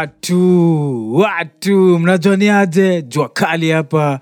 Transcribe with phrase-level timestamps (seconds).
[0.00, 4.20] watu watu mnajuaniaje jua kali hapa.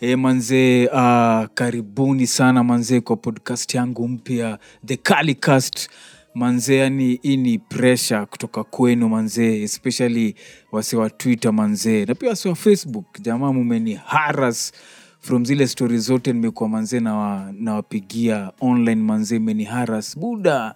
[0.00, 5.88] E, manzee uh, karibuni sana manzee kwa podcast yangu mpya the calicast
[6.34, 10.34] manzee yani hii ni pressure kutoka kwenu manzee especially
[10.72, 13.20] wase wa twitter manzee na pia wase wa facebook.
[13.22, 14.72] Jamaa mumeni haras
[15.20, 20.74] from zile stori zote nimekuwa manzee nawa- nawapigia online manzee meni haras buda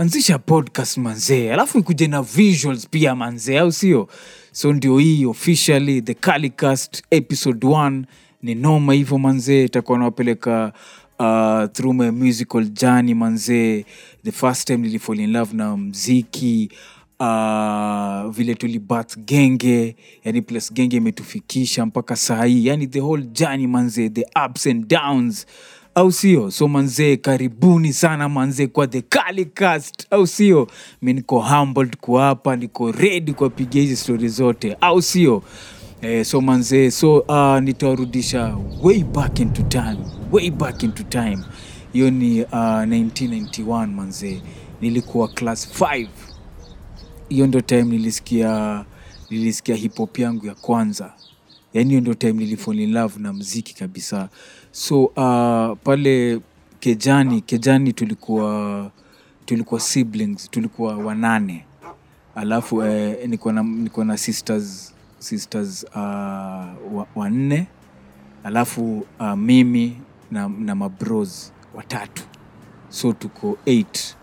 [0.00, 1.52] anzisha podcast manzee.
[1.52, 4.08] Alafu ikuje na visuals pia manzee au sio?
[4.52, 8.02] So ndio hii officially the calicast episode 1
[8.42, 9.64] ni noma hivyo manzee.
[9.64, 10.72] Itakuwa nawapeleka
[11.18, 13.84] uh, through my musical journey manzee.
[14.24, 16.70] The first time nilifall in love na mziki
[17.20, 19.96] uh, vile tulibat genge.
[20.24, 22.66] Yani plus genge imetufikisha mpaka saa hii.
[22.66, 24.08] Yani the whole journey manzee.
[24.08, 25.46] The ups and downs
[25.94, 26.50] au sio?
[26.50, 30.68] So manzee karibuni sana manzee kwa the calicast au sio?
[31.02, 34.76] Mi niko humbled kuwa niko ready kuwapigia hizi stori zote.
[34.80, 35.42] Au sio?
[36.02, 39.98] Eh, so manzee so uh, nitawarudisha way back into time
[40.32, 41.38] way back into time.
[41.92, 44.42] Hiyo ni uh, 1991 manzee
[44.80, 46.08] nilikuwa class 5
[47.28, 48.84] hiyo ndo time nilisikia
[49.30, 51.12] nilisikia hip yangu ya kwanza.
[51.74, 54.28] Yani hiyo ndo time nilifall in love na mziki kabisa
[54.72, 56.40] so uh, pale
[56.80, 58.90] kejani kejani tulikuwa
[59.46, 61.64] tulikuwa siblings tulikuwa wanane.
[62.34, 65.96] Alafu eh, niko na niko na sisters sisters uh,
[66.94, 67.66] wa- wanne.
[68.44, 69.96] Alafu uh, mimi
[70.30, 72.22] na, na mabros watatu.
[72.88, 74.16] So tuko eight.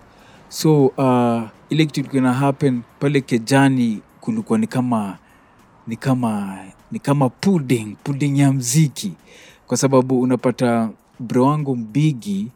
[0.50, 5.18] so uh, ile kitu ilikuwa ina happen pale kejani kulikuwa ni kama
[5.88, 6.58] ni kama
[6.92, 9.14] ni kama pudding pudding ya mziki
[9.68, 12.48] kwa sababu unapata bro wangu mbigi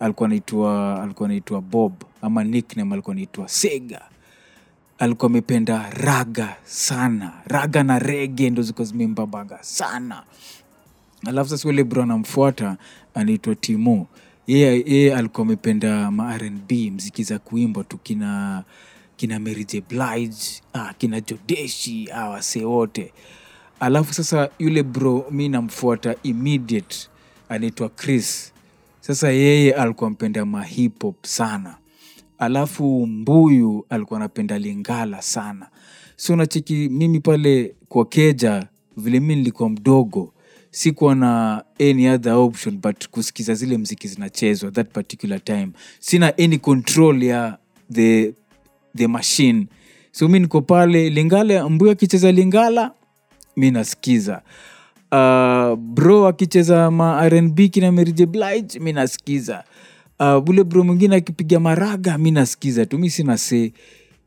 [0.00, 4.00] alikuwa anaitwa alikuwa anaitwa bob ama nickname alikuwa anaitwa sega.
[4.98, 7.32] Alikuwa amependa raga sana.
[7.46, 10.22] Raga na rege ndo zilikuwa zimembabaga sana.
[11.26, 12.76] Alafu sasa ule bro anamfuata
[13.14, 14.06] anaitwa timo
[14.46, 18.62] yeye yeye alikuwa amependa ma rnb mziki za kuimba tu kina
[19.16, 19.82] kina Mary J.
[20.72, 23.12] Ah, kina jodeshi ah, wasee wote
[23.84, 26.96] alafu sasa yule bro mi namfuata immediate
[27.48, 28.52] anaitwa chris.
[29.00, 31.76] Sasa yeye alikuwa mpenda mahipop sana.
[32.38, 35.68] Alafu mbuyu alikuwa anapenda lingala sana.
[36.16, 40.32] So nacheki mimi pale kwa keja vile mi nilikuwa mdogo
[40.70, 45.68] sikuwa na any other option but kusikiza zile mziki zinachezwa that particular time.
[46.00, 47.58] Sina any control ya
[47.92, 48.34] the,
[48.96, 49.66] the machine.
[50.12, 52.92] So mi niko pale lingala mbuyu akicheza lingala
[53.56, 54.42] mi nasikiza.
[55.12, 57.30] Uh, bro akicheza ma
[57.70, 59.64] kina Blige mi nasikiza.
[60.20, 63.72] Uh, ule bro mwingine akipiga maraga mi nasikiza tu mi sina see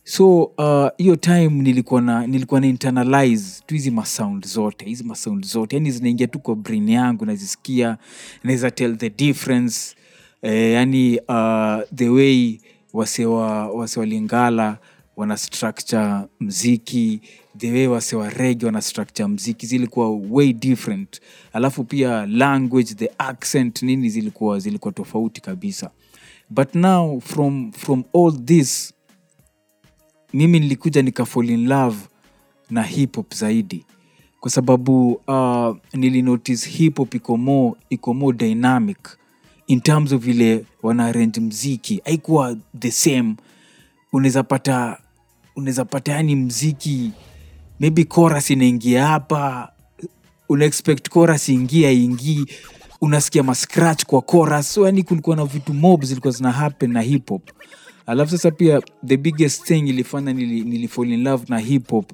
[0.04, 5.76] so uh, time nilikuwa na nilikuwa na internalize tu hizi masound zote hizi masound zote.
[5.76, 7.98] Yani zinaingia tu kwa brain yangu nazisikia
[8.44, 9.96] naweza tell the difference.
[10.42, 12.58] Eh, yani uh, the way
[12.94, 14.78] wasewa wasewalingala
[15.18, 17.22] wana structure mziki
[17.58, 21.22] the way wasewa rege wana structure mziki zilikuwa way different.
[21.54, 25.92] Alafu pia language the accent nini zilikuwa zilikuwa tofauti kabisa.
[26.50, 28.94] But now from from all this
[30.34, 31.98] mimi nilikuja nika fall in love
[32.70, 33.86] na hip hop zaidi.
[34.40, 39.18] Kwa sababu uh, nilinotice hip hop iko more iko more dynamic.
[39.68, 43.36] In terms of vile wanaarrange mziki haikuwa the same.
[44.14, 45.02] Unaweza pata
[45.56, 47.12] unaweza pata yani mziki
[47.80, 49.72] maybe chorus inaingia hapa.
[50.50, 52.46] Una expect chorus ingia ingii
[53.02, 54.74] unasikia mascratch kwa chorus.
[54.74, 57.50] So yani kulikuwa na vitu mob zilikuwa zina happen na hip hop.
[58.06, 62.12] Alafu sasa pia the biggest thing ilifanya nili, nili fall in love na hip hop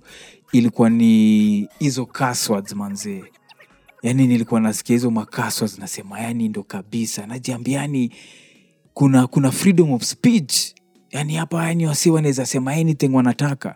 [0.52, 3.24] ilikuwa ni hizo passwords manzee
[4.04, 7.26] yani nilikuwa nasikia hizo makaswa zinasema yani ndo kabisa.
[7.28, 8.12] Najiambia yani
[8.94, 10.56] kuna kuna freedom of speech.
[11.12, 13.76] Yani hapa yani wasi wanaweza sema anything wanataka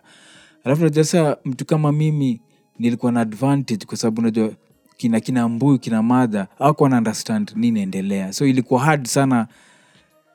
[0.64, 2.40] alafu najua saa mtu kama mimi
[2.78, 4.52] nilikuwa na advantage kwa sababu najua
[4.96, 8.32] kina kina mbuyu kina madha awakuwa na understand nini inaendelea.
[8.32, 9.46] So ilikuwa hard sana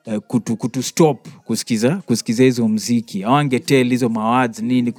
[0.06, 4.94] uh, kutu, kutu stop kusikiza kusikiza hizo mziki awangetel hizo mawads nini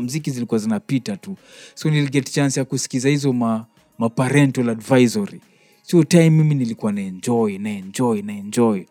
[0.00, 1.36] mziki zilikuwa zinapita tu.
[1.74, 3.66] So niliget chance ya kusikiza hizo ma,
[3.98, 5.40] ma parental advisory.
[5.82, 8.82] So time mimi nilikuwa naenjoy naenjoy na enjoy na enjoy.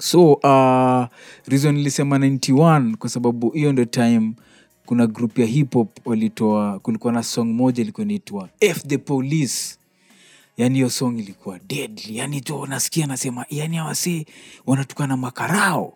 [0.00, 1.06] So uh,
[1.48, 4.32] reason nilisema 91 kwa sababu hiyo ndo time
[4.88, 9.76] kuna group ya hip hop walitoa kulikuwa na song moja ilikuwa inaitwa f the police.
[10.56, 12.16] Yani hiyo song ilikuwa deadly.
[12.16, 14.26] Yani tu nasikia nasema yani awasi
[14.66, 15.92] wanatukana makarao.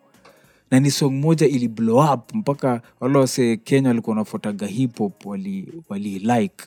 [0.70, 2.34] Na ni song moja ili blow up.
[2.34, 6.64] Mpaka wale wase kenya walikuwa wanafuataga hip hop wali, wali like.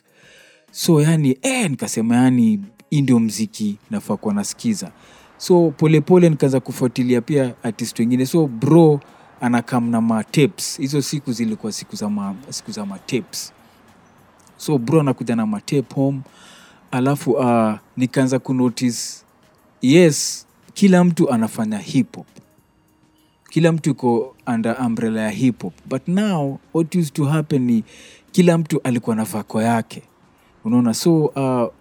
[0.70, 4.92] So yani eh, nikasema yani hii ndio mziki nafaa kuwa nasikiza.
[5.38, 8.26] So polepole nikaanza kufuatilia pia artist wengine.
[8.26, 9.00] So bro
[9.40, 10.00] anakam na
[10.80, 13.52] hizo siku zilikuwa siku za ma, siku za matapes
[14.56, 16.20] so bro anakuja na matape home.
[16.90, 18.98] Alafu uh, nikaanza kunotice
[19.82, 22.26] yes kila mtu anafanya hip hop.
[23.50, 25.74] Kila mtu iko under umbrella ya hip hop.
[25.86, 27.84] But now what used to happen ni
[28.32, 30.02] kila mtu alikuwa na vako yake.
[30.64, 30.94] Unaona?
[30.94, 31.72] So uh,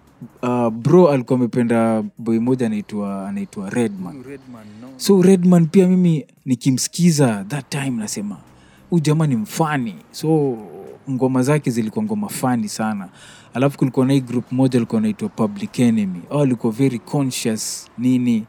[0.44, 4.24] uh, bro alikuwa amependa boy moja anaitwa anaitwa redman.
[4.98, 8.38] So redman pia mimi nikimsikiza that time nasema
[8.90, 9.96] huu jamaa ni mfani.
[10.12, 10.58] So
[11.10, 13.10] ngoma zake zilikuwa ngoma fani sana.
[13.54, 16.22] Alafu kulikuwa na hii group moja alikuwa naitwa public enemy.
[16.30, 18.46] Au alikuwa very conscious nini.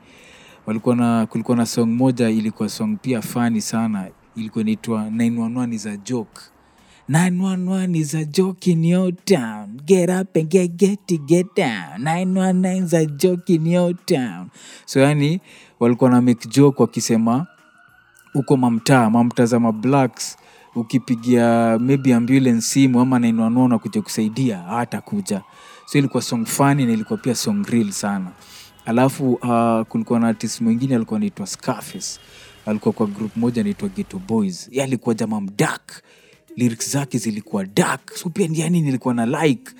[0.66, 4.08] Walikuwa na kulikuwa na song moja ilikuwa song pia fani sana.
[4.36, 6.40] Ilikuwa inaitwa 911 is a joke
[7.08, 9.80] 911 is a joke in your town.
[9.86, 12.02] Get up and get get get down.
[12.02, 14.50] 911 is a joke in your town.
[14.86, 15.40] So yani
[15.80, 17.46] walikuwa na make joke wakisema
[18.32, 19.60] huko mamtaa mamtaa za
[20.74, 25.42] ukipigia maybe ambulance simu ama 911 unakuja kusaidia hatakuja
[25.86, 28.30] so ilikuwa song fani na ilikuwa pia song real sana
[28.84, 32.20] alafu uh, kulikuwa na artist mwingine alikuwa anaitwa Scarface
[32.66, 35.40] alikuwa kwa group moja anaitwa Ghetto Boys ye alikuwa jamaa
[36.56, 38.12] lyrics zake zilikuwa dark.
[38.16, 39.72] So pia yani nilikuwa na like.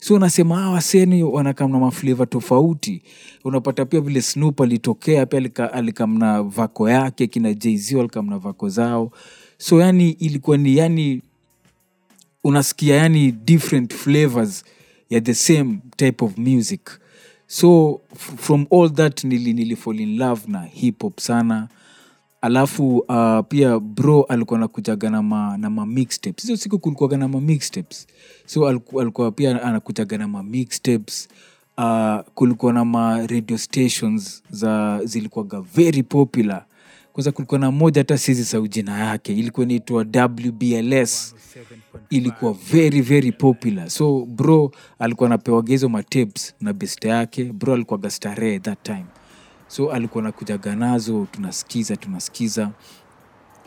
[0.00, 3.02] So unasema hawa waseni wanakamna mafleva tofauti.
[3.44, 9.12] Unapata pia vile snoop alitokea pia alika- alikamna vako yake kina jz walikamna vako zao.
[9.58, 11.22] So yani ilikuwa ni yani
[12.44, 14.64] unasikia yani different flavors
[15.10, 16.90] ya the same type of music.
[17.46, 18.00] So
[18.36, 21.68] from all that nili, nili fall in love na hip hop sana
[22.40, 26.42] alafu uh, pia bro alikuwa nakujaga na ma, na ma mixtapes.
[26.46, 28.06] Hizo siku kulikuwaga na ma mixtapes.
[28.46, 31.28] So alikuwa, alikuwa pia anakujaga na ma mixtapes.
[31.78, 36.64] Uh, kulikuwa na ma radio stations za zilikuwaga very popular.
[37.12, 39.32] Kwanza kulikuwa na moja hata sizi sau jina yake.
[39.34, 41.34] Ilikuwa inaitwa wbls
[42.10, 43.90] ilikuwa very very popular.
[43.90, 47.44] So bro alikuwa anapewaga hizo matapes na best yake.
[47.44, 49.04] Bro alikuwaga starehe that time
[49.68, 52.70] so alikuwa nakujaga nazo tunasikiza tunasikiza.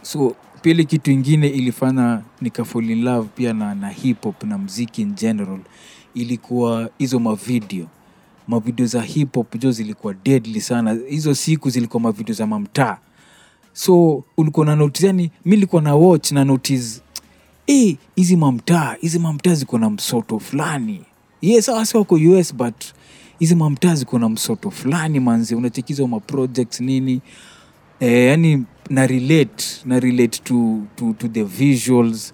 [0.01, 4.57] So pili kitu ingine ilifanya nika fall in love pia na, na hip hop na
[4.57, 5.59] mziki in general
[6.13, 7.88] ilikuwa hizo mavideo.
[8.48, 10.98] Mavideo za hip hop jo zilikuwa deadly sana.
[11.09, 12.98] Hizo siku zilikuwa mavideo za mamtaa
[13.74, 17.01] so ulikuwa na notice yani mi likuwa na watch na notice
[17.68, 21.01] "Eh, hizi mamtaa hizi mamtaa ziko na msoto fulani.
[21.42, 22.75] Yes awasi wako us but
[23.41, 27.21] hizi mamtaa ziko msoto fulani manzi unachekiza ma projects nini.
[27.99, 32.33] E, yani na relate na relate to, to, to the visuals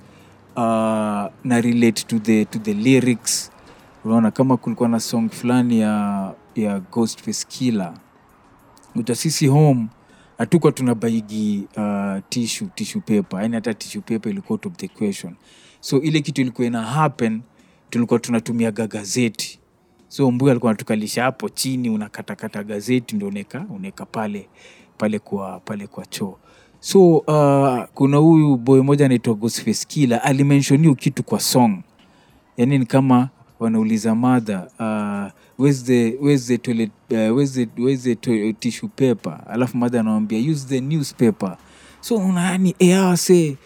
[0.55, 0.61] uh,
[1.43, 3.51] na relate to the, to the lyrics.
[4.05, 7.93] Unaona kama kulikuwa na song fulani ya ya ghostface killer.
[8.95, 9.13] Uta
[9.49, 9.87] home
[10.37, 13.41] hatukuwa tunabaigi uh, tishu tishu paper.
[13.41, 15.35] Yani hata tishu paper ilikuwa top the question.
[15.79, 17.41] So ile kitu ilikuwa ina happen
[17.89, 19.59] tulikuwa tunatumiaga gazeti
[20.07, 24.47] so mbuyu alikuwa natukalisha hapo chini unakatakata gazeti ndo uneka uneka pale
[24.97, 26.37] pale kwa pale kwa choo.
[26.79, 31.81] So uh, kuna huyu boy moja anaitwa Ghostface Killer alimention hiyo kitu kwa song.
[32.57, 38.15] Yani ni kama wanauliza madha uh, where's the, where's the toilet, where's the, where's the
[38.15, 39.39] to, tissue paper?
[39.49, 41.57] Alafu madha anawambia use the newspaper.
[42.01, 43.57] So unaani eawase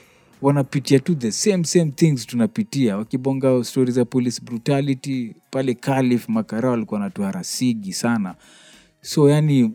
[0.41, 2.97] wanapitia tu the same same things tunapitia.
[2.97, 8.35] Wakibonga stori za police brutality pale kalif makara walikuwa natuharasigi sana.
[9.01, 9.71] So yani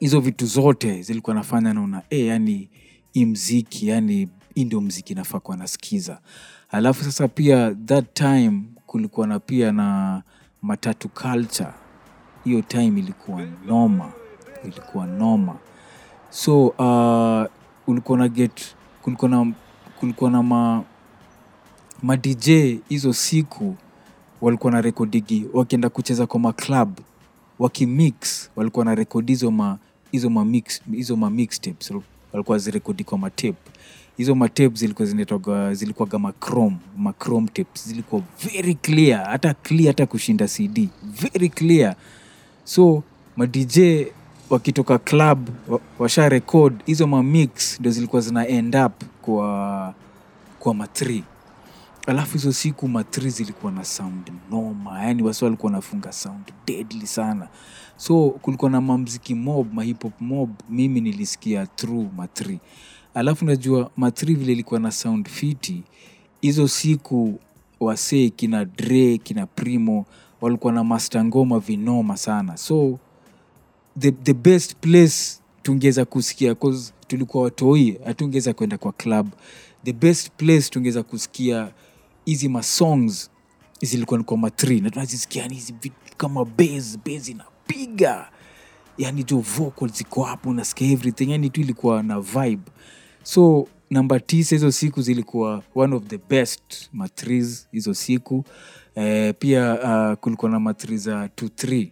[0.00, 2.68] hizo vitu zote zilikuwa nafanya naona e, yani
[3.12, 6.20] hii mziki yani hii ndio mziki nafaa nasikiza.
[6.70, 10.22] Alafu sasa pia that time kulikuwa na pia na
[10.62, 11.70] matatu culture.
[12.44, 14.12] Hiyo time ilikuwa noma
[14.64, 15.56] ilikuwa noma.
[16.30, 17.50] So uh,
[17.86, 19.52] ulikuwa na get kulikuwa na
[20.00, 20.84] kulikuwa na ma,
[22.02, 22.48] madj
[22.88, 23.76] hizo siku
[24.40, 27.00] walikuwa na rekodigi wakienda kucheza kwa maclub
[27.58, 29.78] wakimix walikuwa na rekodi hizo ma
[30.30, 30.50] ma
[31.16, 31.30] ma
[32.32, 33.70] walikuwa zirekodi kwa matape
[34.16, 37.88] hizo matape zilikuwa zinaitwaga zilikuwaga macrom macrom tapes.
[37.88, 41.96] Zilikuwa very clear hata clear hata kushinda cd very clear.
[42.64, 43.02] So
[43.36, 43.78] madj
[44.50, 45.48] wakitoka club
[45.98, 49.94] washa record hizo mamix ndo zilikuwa zina end up kwa
[50.58, 51.22] kwa ma3
[52.06, 57.48] alafu hizo siku matri zilikuwa na sound noma yani wasi walikuwa nafunga sound deadly sana.
[57.96, 62.60] So kulikuwa na mamziki mob mahiphop mob mimi nilisikia through matri
[63.14, 65.82] alafu najua matri vile ilikuwa na sound fiti
[66.40, 67.38] hizo siku
[67.80, 70.06] wasee kina dre kina primo
[70.40, 72.56] walikuwa na master ngoma vinoma sana.
[72.56, 72.98] So
[73.98, 79.28] the, the best place tungeweza kusikia cause tulikuwa watoi hatungeweza kwenda kwa club.
[79.84, 81.72] The best place tungeweza kusikia
[82.24, 83.30] hizi masongs
[83.82, 85.74] zilikuwa ni kwa matri na tunazisikia ni hizi
[86.16, 88.30] kama bas bas inapiga.
[88.98, 91.30] Yani jo vocal ziko hapo unasikia everything.
[91.30, 92.62] Yani tu ilikuwa na vibe.
[93.22, 98.44] So namba tisa hizo siku zilikuwa one of the best matris hizo siku.
[98.94, 99.78] Eh, pia
[100.12, 101.88] uh, kulikuwa na matri za 23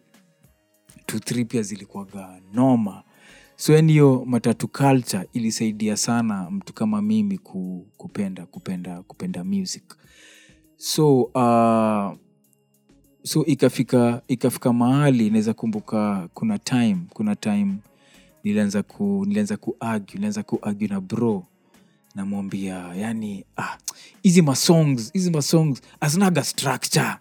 [1.06, 3.02] 23 pia zilikuwaga noma
[3.56, 9.82] so yani hiyo matatu culture ilisaidia sana mtu kama mimi ku, kupenda kupenda kupenda music.
[10.76, 12.12] So uh,
[13.22, 17.74] so ikafika ikafika mahali naweza kumbuka kuna time kuna time
[18.44, 21.46] nilianza ku nilianza kuargue nilianza kuargue na bro.
[22.14, 23.78] Namwambia yani ah,
[24.22, 27.16] hizi masongs hizi masongs asnaga structure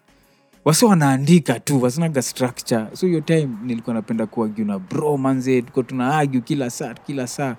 [0.65, 2.85] wasi wanaandika tu wasinaga structure.
[2.93, 7.27] So hiyo time nilikuwa napenda kuargue na bro manze tuko tuna agu kila saa kila
[7.27, 7.55] saa.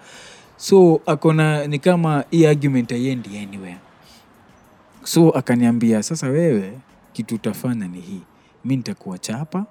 [0.57, 3.79] So akona ni kama hii argument aiendi anywhere.
[5.05, 6.79] So akaniambia sasa wewe
[7.13, 8.21] kitu utafanya ni hii.
[8.65, 9.67] Mi nitakuwa chapa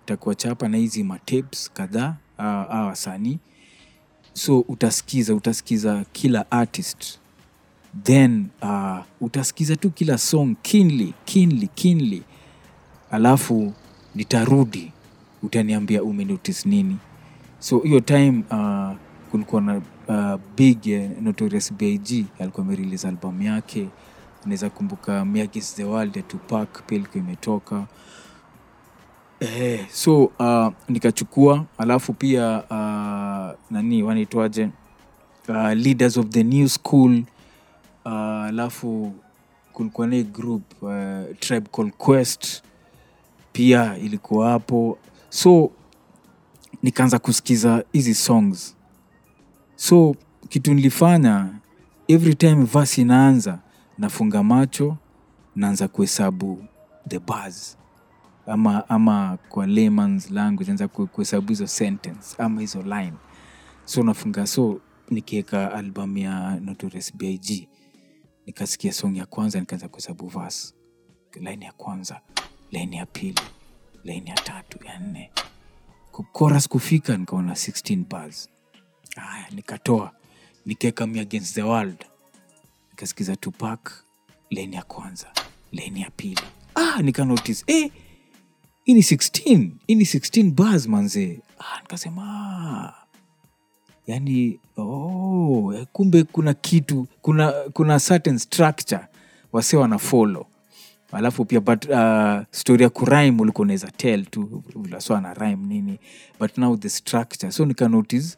[0.00, 3.38] nitakuwa chapa na hizi matapes kadhaa a a wasanii.
[4.32, 7.18] So utasikiza utasikiza kila artist.
[8.02, 12.22] Then uh, utasikiza tu kila song kinly kinly kinly
[13.12, 13.72] alafu
[14.14, 14.92] nitarudi
[15.42, 16.96] utaniambia umenotice nini.
[17.58, 18.90] So hiyo time uh,
[19.30, 19.76] kulikuwa na
[20.08, 23.88] uh, big eh, notorious big alikuwa amerelease album yake.
[24.44, 27.86] Naweza kumbuka Miagis the world ya tupak pia ilikuwa imetoka.
[29.40, 34.68] Eh, so uh, nikachukua alafu pia uh, nani wanaitwaje?
[35.48, 37.22] Uh, leaders of the new school
[38.04, 38.12] uh,
[38.44, 39.12] alafu
[39.72, 40.90] kulikuwa na group uh,
[41.40, 42.62] tribe called quest
[43.52, 44.98] pia ilikuwa hapo.
[45.28, 45.70] So
[46.82, 48.76] nikaanza kusikiza hizi songs.
[49.76, 50.16] So
[50.48, 51.54] kitu nilifanya
[52.08, 53.58] every time verse inaanza
[53.98, 54.96] nafunga macho
[55.56, 56.64] naanza kuhesabu
[57.08, 57.78] the bars.
[58.46, 63.12] Ama ama kwa layman's language naanza kuhesabu hizo sentence ama hizo line.
[63.84, 64.80] So nafunga so
[65.10, 67.12] nikiweka albamu ya notorious
[68.46, 70.74] nikasikia song ya kwanza nikaanza kuhesabu vas
[71.40, 72.20] line ya kwanza
[72.72, 73.40] line ya pili.
[74.04, 75.30] Laini ya tatu ya nne.
[76.38, 78.48] Chorus kufika nikaona 16 bars
[79.16, 80.12] haya nikatoa.
[80.66, 82.04] Nikaweka me against the world.
[82.90, 84.04] Nikasikiza tupak
[84.50, 85.32] laini ya kwanza.
[85.72, 86.40] Laini ya pili.
[86.74, 87.90] Ah, nikanotice eh,
[88.84, 91.40] hii ni 16 hii ni 16 bars manze.
[91.58, 93.06] Ah, nikasema ah,
[94.06, 99.06] yani oh, kumbe kuna kitu kuna kuna certain structure
[99.52, 100.46] wase wana follow
[101.12, 105.98] alafu pia but uh, story ya kurime ulikuwa unaweza tell tu vilaswa na rime nini
[106.40, 107.52] but now the structure.
[107.52, 108.36] So nikanotice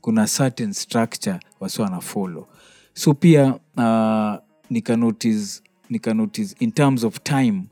[0.00, 2.48] kuna certain structure wasi wana follow.
[2.94, 4.34] So pia uh,
[4.70, 7.62] nikanotice nikanotice in terms of time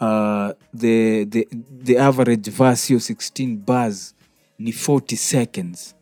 [0.00, 1.48] uh, the, the,
[1.84, 4.14] the average verse hiyo 16 bars
[4.58, 5.94] ni 40 seconds.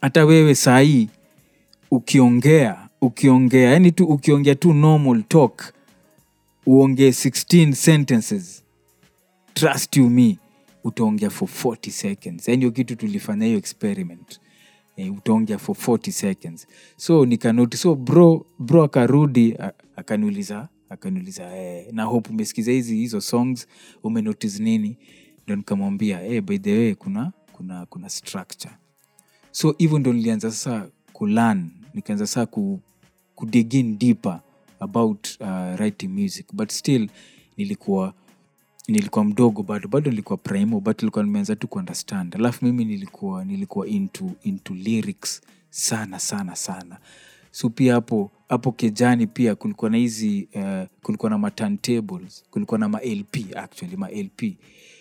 [0.00, 1.08] Hata wewe sahii
[1.90, 5.72] ukiongea ukiongea yani tu ukiongea tu normal talk
[6.66, 8.64] uongee 16 sentences.
[9.54, 10.38] Trust you me
[10.84, 12.48] utaongea for 40 seconds.
[12.48, 14.40] Yani hiyo kitu tulifanya hiyo experiment.
[14.96, 16.66] E, utaongea for 40 seconds.
[16.96, 19.56] So nikanoti so bro bro akarudi
[19.96, 23.66] akaniuliza akaniuliza eh, na hope umesikiza hizi hizo songs
[24.02, 24.98] umenotice nini?
[25.46, 28.74] Ndo nikamwambia eh, by the way kuna kuna kuna structure.
[29.50, 32.80] So hivyo ndo nilianza sasa kulan nikaanza sasa ku,
[33.34, 34.40] kudigin deeper
[34.80, 35.46] about uh,
[35.80, 36.46] writing music.
[36.52, 37.08] But still
[37.56, 38.14] nilikuwa
[38.88, 42.34] nilikuwa mdogo bado bado nilikuwa primo but nilikuwa nimeanza tu kuunderstand.
[42.34, 45.40] Alafu mimi nilikuwa nilikuwa into, into lyrics
[45.70, 46.98] sana sana sana.
[47.50, 52.88] So pia hapo hapo kejani pia kulikuwa na hizi uh, kulikuwa na matantables kulikuwa na
[52.88, 54.42] malp actually malp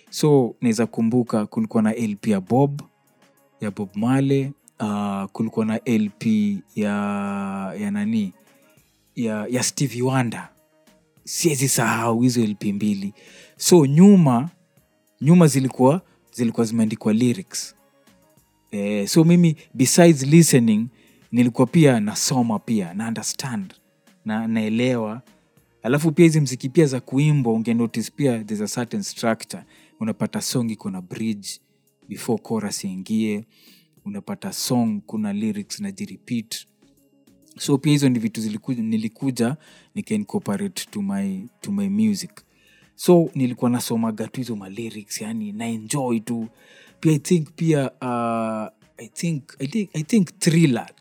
[0.09, 2.81] so naweza kumbuka kulikuwa na lp ya bob
[3.61, 6.25] ya bob male uh, kulikuwa na lp
[6.75, 6.91] ya
[7.79, 8.33] ya nani
[9.15, 10.49] ya, ya stevie wanda
[11.23, 13.13] siwezi sahau hizo lp mbili.
[13.57, 14.49] So nyuma
[15.21, 17.75] nyuma zilikuwa zilikuwa zimeandikwa lyrics.
[18.71, 20.87] Eh, so mimi besides listening
[21.31, 23.73] nilikuwa pia nasoma pia na understand
[24.25, 25.21] na naelewa.
[25.83, 29.63] Alafu pia hizi mziki pia za kuimbwa ungenotice pia there's a certain structure.
[29.99, 31.49] Unapata song iko na bridge
[32.09, 33.45] before chorus iingie.
[34.05, 36.65] Unapata song kuna lyrics najirepeat
[37.57, 39.57] so pia hizo ni vitu zilikuja, nilikuja
[39.95, 42.31] nikaincorporate to my, to my music.
[42.95, 46.47] So nilikuwa nasomaga tu hizo malyrics yani naenjoy tu.
[46.99, 50.39] Pia i think pia uh, I think, I think, I think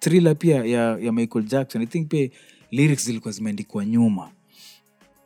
[0.00, 2.30] thriller pia ya, ya michael jackson i think pia
[2.70, 4.30] lyrics zilikuwa zimeandikwa nyuma.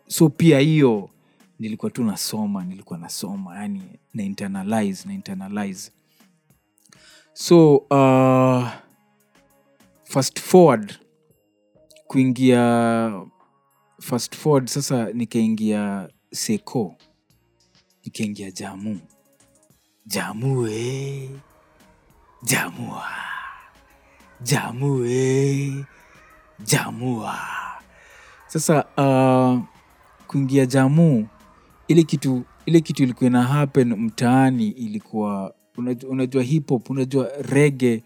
[0.06, 1.10] So pia hiyo
[1.58, 3.82] nilikuwa tu nasoma nilikuwa nasoma yani
[4.14, 5.90] na internalize na internalize.
[7.32, 8.68] So uh,
[10.04, 10.98] fast forward
[12.08, 13.22] kuingia
[14.00, 16.94] fast forward sasa nikaingia seko
[18.04, 19.00] nikaingia jamu
[20.06, 21.30] jamu eh.
[22.42, 23.04] jamua
[24.42, 25.84] jamu eh.
[26.64, 27.38] jamua
[28.46, 29.60] sasa uh,
[30.26, 31.28] kuingia jamu
[31.88, 38.02] ile kitu ile kitu ilikuwa ina happen mtaani ilikuwa unajua, unajua hip hop unajua rege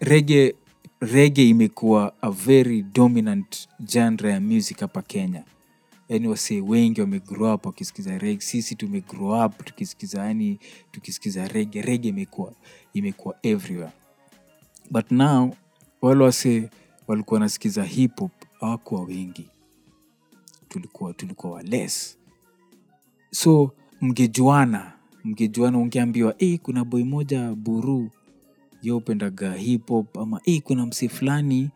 [0.00, 0.54] rege
[1.00, 5.44] rege imekuwa a very dominant genre ya music hapa kenya.
[6.08, 10.58] Yani wasee wengi wamegrow up wakisikiza rege sisi tumegrow up tukisikiza yani
[10.92, 12.52] tukisikiza rege rege imekuwa
[12.94, 13.92] imekuwa everywhere.
[14.90, 15.54] But now
[16.02, 16.68] wale wasee
[17.06, 18.18] walikuwa wanasikiza hip
[18.58, 19.48] hop wengi.
[20.68, 22.18] Tulikuwa tulikuwa wales
[23.30, 24.92] so mgejuana
[25.24, 28.10] mgejuana ungeambiwa hey, kuna boi moja buru
[28.82, 31.70] yo upendaga hip hop ama hey, kuna msee fulani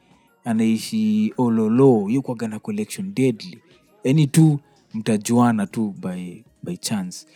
[0.45, 3.59] anaishi ololo yo na collection deadly.
[4.05, 4.61] Yani tu
[4.95, 7.27] mtajuana tu by, by chance.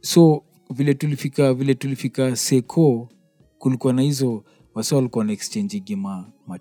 [0.00, 3.08] So vile tulifika vile tulifika seko
[3.58, 4.44] kulikuwa na hizo
[4.74, 6.58] wasa walikuwa na exchangigi ma, ma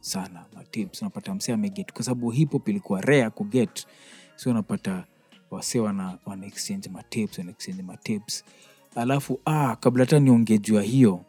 [0.00, 0.64] sana ma
[1.00, 3.86] unapata msee ameget kwa sababu hip hop ilikuwa rare kuget
[4.36, 5.04] so unapata
[5.50, 7.02] wase wana, wana exchange ma
[7.38, 7.98] wana exchange ma
[8.94, 11.24] alafu ah, kabla hata niongejua hiyo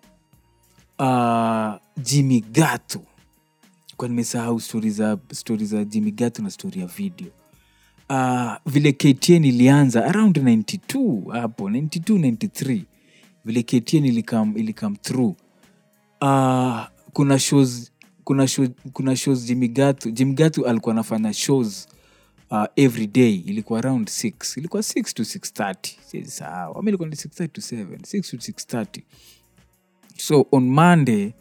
[1.05, 3.01] uh, jimmy gato
[3.97, 7.27] kwa nimesahau stori za, stori za jimmy gato na stori ya video?
[8.09, 12.81] Uh, vile ktn ilianza around 92 hapo 92 93
[13.45, 15.35] vile ktn ilikam, ilikam through.
[16.21, 16.81] Uh,
[17.13, 17.91] kuna shows
[18.23, 21.87] kuna show, kuna shows jimmy gato alikuwa anafanya shows
[22.51, 23.35] uh, every day.
[23.35, 25.75] Ilikuwa around 6 ilikuwa 6 to 630
[26.07, 26.77] siwezi sahau.
[26.79, 29.01] Ama ilikuwa ni 630 to 7 6 to 630
[30.21, 31.31] so on monday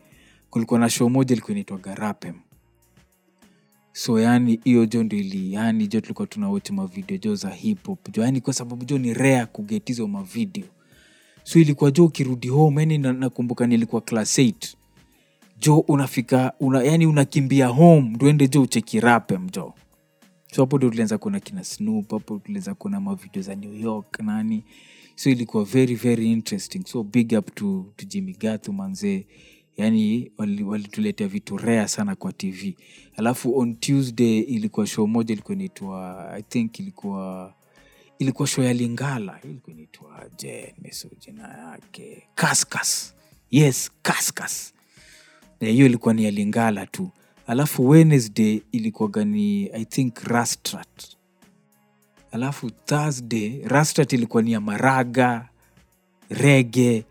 [0.51, 2.35] kulikuwa na show moja ilikuwa inaitwa garapem
[3.93, 8.11] so yani hiyo jo ndo ili yani jo tulikuwa tunawach mavideo jo za hip hop
[8.13, 10.65] jo yani kwa sababu jo ni rare kuget mavideo
[11.43, 14.55] so ilikuwa jo ukirudi home yani nakumbuka nilikuwa class 8
[15.61, 19.75] jo unafika una, yani unakimbia home ndoende jo ucheki rapem jo.
[20.53, 24.65] So hapo ndo tulianza kuona kina snoop hapo tulianza kuona mavideo za new york nani
[25.21, 26.87] so ilikuwa very very interesting.
[26.87, 29.27] So big up to, to jimmy gathu manzee
[29.77, 30.33] yani
[30.67, 32.77] walituletea wali vitu rea sana kwa tv
[33.17, 37.55] alafu on tuesday ilikuwa show moja ilikuwa inaitwa i think ilikuwa
[38.19, 39.41] ilikuwa show ya lingala.
[39.45, 42.29] Ilikuwa inaitwa je nimeso jina yake.
[42.35, 43.15] Kaskas.
[43.51, 44.75] Yes kaskas.
[45.61, 47.11] Hiyo ilikuwa ni ya lingala tu.
[47.47, 51.20] Alafu wednesday ilikuwaga ni i think rastrat
[52.33, 55.49] alafu thursday Rastat ilikuwa ni ya maraga
[56.31, 57.05] rege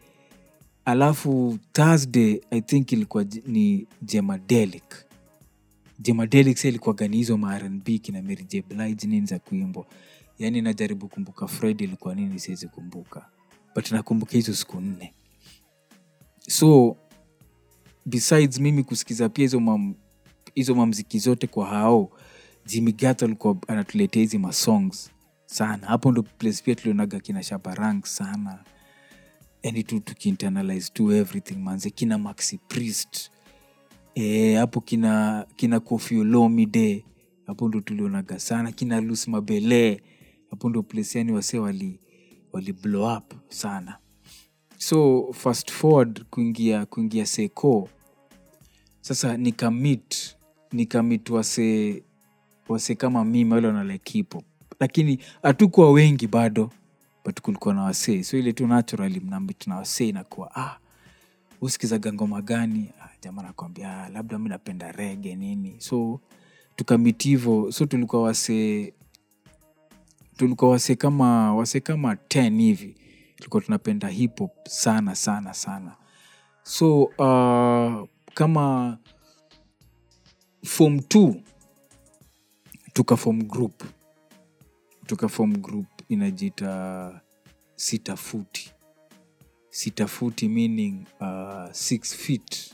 [0.85, 5.05] alafu thursday i think ilikuwa ni jemadelic.
[5.99, 8.63] Jemadelic sa ilikuwaga ni hizo marnb kina Mary
[9.03, 9.85] nini za kuimbwa.
[10.39, 13.25] Yaani najaribu kumbuka Fred ilikuwa nini siwezi kumbuka.
[13.75, 15.13] But nakumbuka hizo siku nne.
[16.47, 16.95] So
[18.05, 19.49] besides mimi kusikiza pia
[20.55, 22.11] hizo mamziki zote kwa hao
[22.69, 22.91] Jimmy
[23.67, 25.11] anatuletea hizi masongs
[25.45, 25.87] sana.
[25.87, 28.63] Hapo ndo place pia tulionaga kina shabarang sana.
[29.63, 33.31] Yani tu tukiinternalize tu everything manze kina maxi priest.
[34.15, 36.15] E, kina kina Koffi
[37.47, 38.71] hapo ndo tulionaga sana.
[38.71, 40.01] Kina Lus Mabele.
[40.49, 41.99] Hapo ndo place yani wase wali,
[42.53, 43.97] wali blow up sana.
[44.77, 47.89] So fast forward kuingia kuingia seko
[49.01, 50.35] sasa nikamit
[50.71, 52.03] nikamit wase
[52.69, 54.35] wase kama mimi wale wanalike hip
[54.79, 56.69] lakini hatukuwa wengi bado
[57.25, 58.23] but kulikuwa na wasee.
[58.23, 60.77] So ile tu naturally mnamit na wasee inakuwa ah
[61.61, 62.89] usikizaga ngoma gani?
[63.01, 65.75] Ah, jamaa nakwambia ah, labda mi napenda rege nini.
[65.79, 66.19] So
[66.75, 68.93] tukamit hivo so tulikuwa wasee
[70.37, 72.95] tulikuwa wasee kama wasee kama 10 hivi.
[73.35, 75.95] Tulikuwa tunapenda hip sana sana sana.
[76.63, 78.97] So uh, kama
[80.65, 81.33] form 2
[82.99, 83.83] tukafom group.
[85.05, 87.21] Tukafom group inajiita
[87.75, 88.71] sitafuti.
[89.69, 92.73] Sitafuti meaning uh, six feet.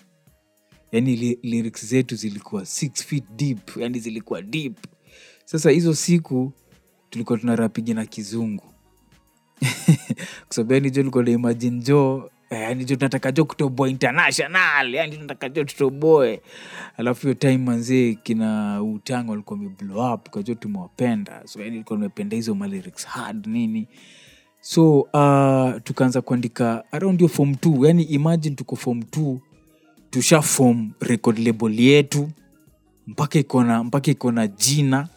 [0.91, 4.77] Yani li, lyrics zetu zilikuwa six feet deep yani zilikuwa deep.
[5.45, 6.51] Sasa hizo siku
[7.09, 8.63] tulikuwa tunarapiga na kizungu.
[10.47, 15.15] Kwa sababu yani jo likuwa na imagine jo yani jo tunataka jo kutoboa international yani
[15.15, 16.41] tunataka jo tutoboe.
[16.97, 21.41] Alafu hiyo time manzee kina utango alikuwa wameblow up kajo tumewapenda.
[21.45, 23.87] So yani ilikuwa nimependa hizo malyrics hard nini.
[24.61, 29.39] So uh, tukaanza kuandika around hiyo form t yani imagine tuko form t
[30.09, 32.29] tusha form record label yetu
[33.07, 35.07] mpaka ikona mpaka ikona jina.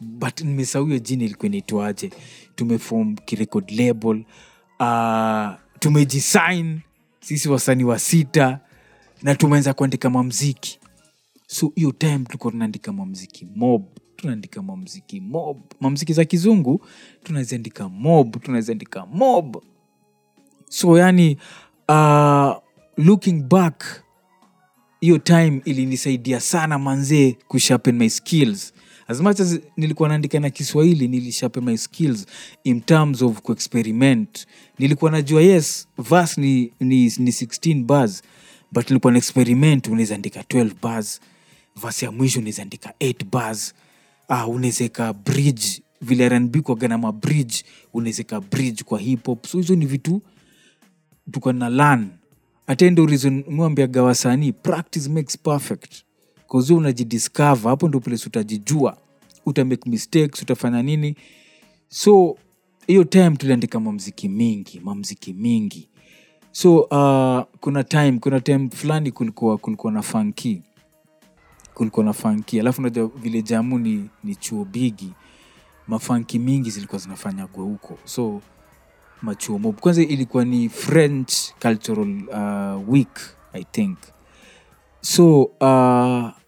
[0.00, 2.10] But nimesahau hiyo jina ilikuwa inaitwaje.
[2.56, 4.24] Tumefom kirecord label.
[4.80, 6.80] Uh, tumejisign
[7.20, 8.60] sisi wasanii wa sita
[9.22, 10.78] na tumeanza kuandika mamziki
[11.46, 13.84] so hiyo time tulikuwa tunaandika mamziki mob
[14.16, 15.56] tunaandika mamziki mob.
[15.80, 16.86] Mamziki za kizungu
[17.22, 19.56] tunaziandika mob tunaziandika mob.
[20.68, 21.36] So yani
[21.88, 22.52] uh,
[22.96, 23.84] looking back
[25.00, 28.74] hiyo time ilinisaidia sana manzee kushapen my skills
[29.10, 32.26] as much as nilikuwa naandika na kiswahili nilisharpen my skills
[32.64, 34.46] in terms of kuexperiment.
[34.78, 38.22] Nilikuwa najua yes vas ni, ni, ni 16 bars
[38.72, 41.20] but nilikuwa na experiment unaweza andika 12 bars.
[41.76, 43.74] Vas ya mwisho unaweza andika 8 bars.
[44.28, 47.54] Ah, unawezeka bridge vile rnb kwagana mabridge
[47.92, 50.22] unawezeka bridge kwa hip so hizo ni vitu
[51.30, 52.08] tuko learn.
[52.66, 56.04] Hata ndo reason mwambiaga wasanii practice makes perfect
[56.52, 58.96] kazi unajidiscover hapo ndio place utajijua.
[59.46, 61.16] Utamake mistakes utafanya nini?
[61.88, 62.36] So
[62.86, 65.88] hiyo time tuliandika mamziki mingi mamziki mingi.
[66.52, 70.62] So uh, kuna time kuna time fulani kulikuwa kulikuwa na fanki
[71.74, 75.12] kulikuwa na fanki alafu unajua vile jamu ni, ni chuo bigi.
[75.88, 77.98] Mafanki mingi zilikuwa zinafanyagwa huko.
[78.04, 78.40] So
[79.22, 79.80] machuo mob.
[79.80, 81.32] Kwanza ilikuwa ni french
[81.62, 83.20] cultural uh, week
[83.52, 83.98] i think.
[85.00, 86.39] So uh,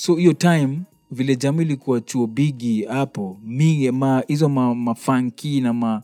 [0.00, 3.40] so hiyo time vile jamu ilikuwa chuo bigi hapo
[4.26, 6.02] hizo ma, mafanki na ma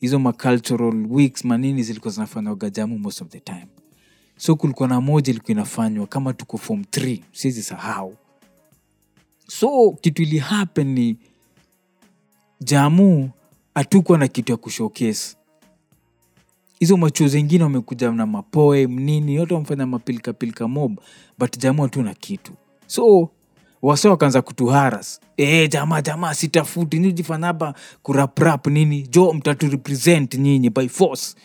[0.00, 3.66] hizo macultural weeks manini zilikuwa zinafanywaga jamu most of the time.
[4.36, 8.16] So kulikuwa na moja ilikuwa inafanywa kama tuko form 3 siwezi sahau.
[9.48, 11.16] So kitu ili happen ni
[12.60, 13.30] jamu
[13.74, 15.36] hatukuwa na kitu ya kushowcase.
[16.80, 21.00] Hizo machuo zingine wamekuja na mapoem nini yote wamefanya mapilikapilika mob
[21.38, 22.52] but jamu hatuna kitu
[22.90, 23.28] so
[23.82, 25.20] wase wakaanza kutuharas.
[25.36, 26.98] E, jamaa jamaa sitafuti.
[26.98, 29.02] Nijifanaba kuraprap nini?
[29.02, 31.36] Jo mtatu represent nyinyi by force.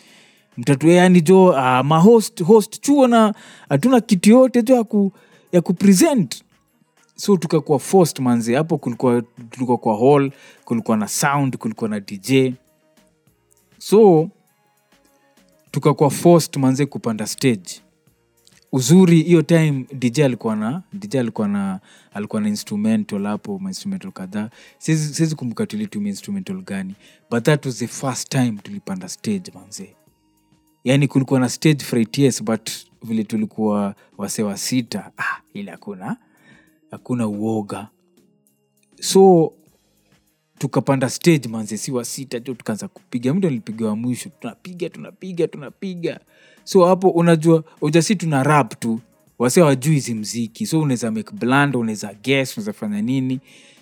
[0.58, 3.34] Mtatu yani jo uh, mahost host chuo na
[3.70, 4.86] hatuna kitu yote jo ya,
[5.52, 6.44] ya kupresent
[7.16, 10.32] so tukakuwa forced manzi hapo kulikuwa tulikuwa kwa hall
[10.66, 12.54] kulikuwa na sound kulikuwa na dj
[13.78, 14.30] so
[15.72, 17.82] tukakuwa forced manze kupanda stage
[18.76, 21.80] uzuri hiyo time dj alikuwa na dj alikuwa na
[22.14, 24.50] alikuwa na instrumental hapo mainstrumental kadhaa.
[24.78, 26.96] Siwezi kumbuka tulitumia instrumental gani
[27.32, 29.96] but that was the first time tulipanda stage manze.
[30.84, 32.70] Yani kulikuwa na stage fright but
[33.04, 36.18] vile tulikuwa wasewa sita ah, ili hakuna
[36.92, 37.88] hakuna uoga.
[39.02, 39.54] So
[40.58, 43.34] tukapanda stage manze si wa sita jo tukaanza kupiga.
[43.34, 46.20] Mtu alipiga wa mwisho tunapiga tunapiga tunapiga.
[46.64, 49.00] So hapo unajua ujasi tuna rap tu
[49.40, 53.40] wase wajui hizi mziki so unaweza make bland unaweza guess unaweza fanya nini.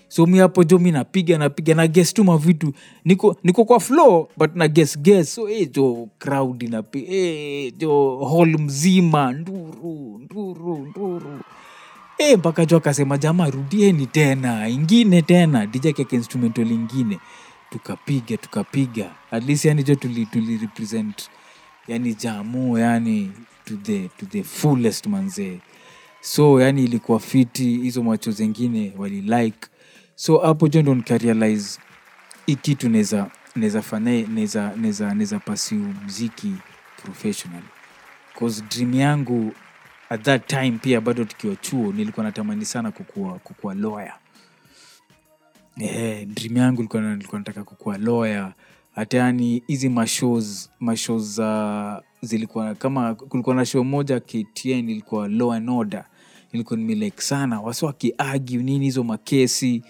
[0.08, 2.74] So mi hapo jo mi napiga napiga na guess tu mavitu.
[3.06, 5.36] Niko, niko kwa flow but na guess guess.
[5.36, 11.40] So hey, jo crowd inapi hey, jo hall mzima nduru nduru nduru
[12.24, 17.20] Eh, mpaka jo akasema jamaa rudieni tena ingine tena dj instrumental ingine.
[17.70, 19.12] Tukapiga tukapiga.
[19.32, 20.70] At least yani jo tuli, tuli
[21.88, 23.32] yani jamu yani
[23.66, 25.60] to the, to the fullest manzee
[26.22, 29.68] so yani ilikuwa fiti hizo macho zengine walilike
[30.16, 31.80] so hapo jo ndo nikarealize
[32.46, 36.54] hii kitu neza neza fanya neza neza neza pasiu mziki
[37.04, 37.62] professional.
[38.40, 39.54] Cause dream yangu
[40.14, 44.14] at that time pia bado tukiwa chuo nilikuwa natamani sana kukua, kukua lawyer.
[45.78, 48.54] Yeah, dream yangu ilikuwa nilikuwa nataka kukua lawyer.
[48.96, 55.52] Hata yani hizi mashows mashows za zilikuwa kama kulikuwa na show moja ktn ilikuwa law
[55.54, 56.06] and order.
[56.52, 59.84] Ilikuwa nimelike sana wasi wakiagi nini hizo makesi.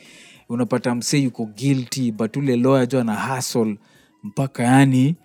[0.50, 3.76] Unapata msee yuko guilty but ule lawyer jo ana hasl
[4.24, 5.16] mpaka yani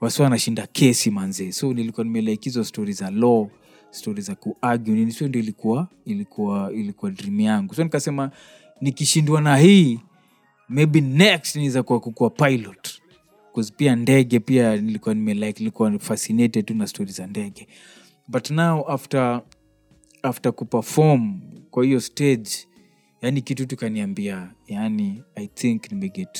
[0.00, 3.48] wasi wanashinda kesi manzee so nilikuwa nimelike hizo stori za law
[3.94, 5.12] stori za kuagu nini?
[5.12, 7.74] Sio ndio ilikuwa ilikuwa ilikuwa dream yangu.
[7.74, 8.30] So nikasema
[8.80, 10.00] nikishindwa na hii
[10.68, 13.00] maybe next niza kuwa kukua pilot.
[13.54, 17.68] 'Cause pia ndege pia nilikuwa nimelike nilikuwa fascinated tu na stori za ndege.
[18.28, 19.42] But now after
[20.22, 22.50] after kuperform kwa hiyo stage
[23.22, 26.38] yani kitu tukaniambia yani i think nimeget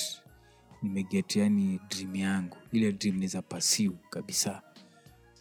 [0.83, 2.57] nimeget yani dream yangu.
[2.73, 4.63] Ile dream niza pasiu kabisa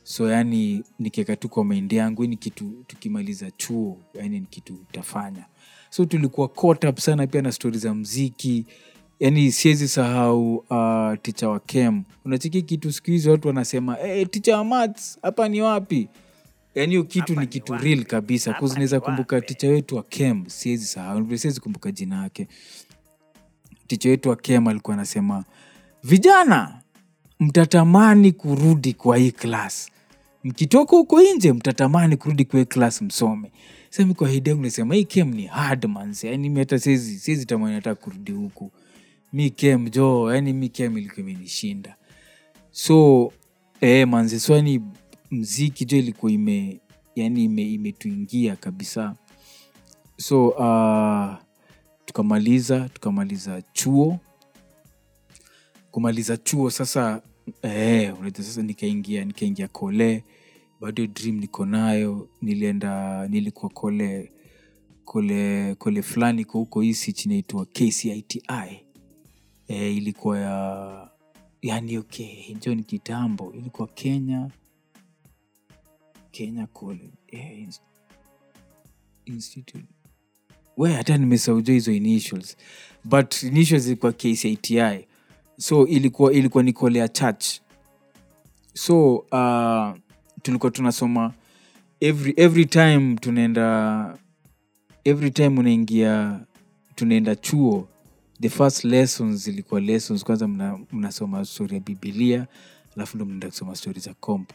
[0.03, 5.45] so yani nikieka tu mind yangu ni kitu tukimaliza chuo yani ni kitu utafanya
[5.89, 8.65] so tulikuwa caught up sana pia na stori za mziki
[9.19, 14.57] yani siwezi sahau uh, ticha wa kem unachiki kitu siku hizi watu wanasema hey, ticha
[14.57, 16.07] wa mats hapa ni wapi?
[16.75, 18.53] Yani hiyo kitu ni kitu real kabisa.
[18.53, 21.37] Kuzinaweza kumbuka ticha wetu wa kem siwezi sahau.
[21.37, 22.47] Siwezi kumbuka jina yake
[23.87, 25.43] ticha wetu wa kem alikuwa anasema
[26.03, 26.81] vijana
[27.39, 29.89] mtatamani kurudi kwa hii klas
[30.43, 33.51] mkitoka huko nje mtatamani kurudi hii klas msome.
[33.89, 37.45] Sami kwa hidi yangu nasema hii kem ni hard mans yani mi hata siwezi siwezi
[37.45, 38.71] tamani hata kurudi huku.
[39.33, 41.95] Mi kem jo yani mi kem ilikuwa imenishinda.
[42.71, 43.31] So
[43.81, 44.81] eh, manze swani
[45.31, 46.79] mziki jo ilikuwa ime
[47.15, 49.15] yani ime, kabisa.
[50.17, 51.33] So uh,
[52.05, 54.19] tukamaliza tukamaliza chuo.
[55.91, 57.21] Kumaliza chuo sasa
[57.61, 60.23] eh, unajua sasa nikaingia nikaingia kole
[60.83, 64.31] bado dream niko nayo nilienda nilikuwa kole
[65.05, 68.43] kole kole fulani ko huko isich inaitwa kciti
[69.67, 71.09] e, ilikuwa ya
[71.61, 74.49] yani okay njo ni kitambo ilikuwa kenya
[76.31, 77.09] kenya kole
[79.25, 79.85] institute.
[80.77, 82.57] We hata nimesauja hizo initials
[83.03, 84.79] but initials ilikuwa kciti
[85.57, 87.45] so ilikuwa ilikuwa ni kolea church.
[88.73, 90.02] So uh,
[90.43, 91.33] tulikuwa tunasoma
[91.99, 94.17] every, every time tunaenda
[95.05, 96.39] every time unaingia
[96.95, 97.87] tunaenda chuo
[98.41, 100.23] the first lessons zilikuwa lessons.
[100.23, 102.47] Kwanza mna- mnasoma stori ya bibilia
[102.95, 104.53] alafu ndo mnaenda kusoma stori za comp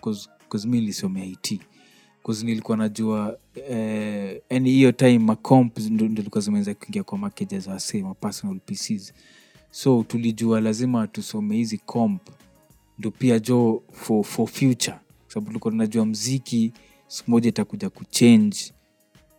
[0.68, 1.60] mi nilisomea it
[2.22, 3.38] Cause nilikuwa najua
[3.70, 6.42] eh, hiyo time macomp ndo ilikuwa
[6.74, 9.12] kuingia kwa makeja za wase mapersonal pcs
[9.70, 12.22] so tulijua lazima tusome hizi comp
[12.98, 14.96] ndo pia jo for, for future
[15.28, 16.72] Kwa sababu tulikuwa tunajua mziki
[17.06, 18.56] siku moja itakuja kuchange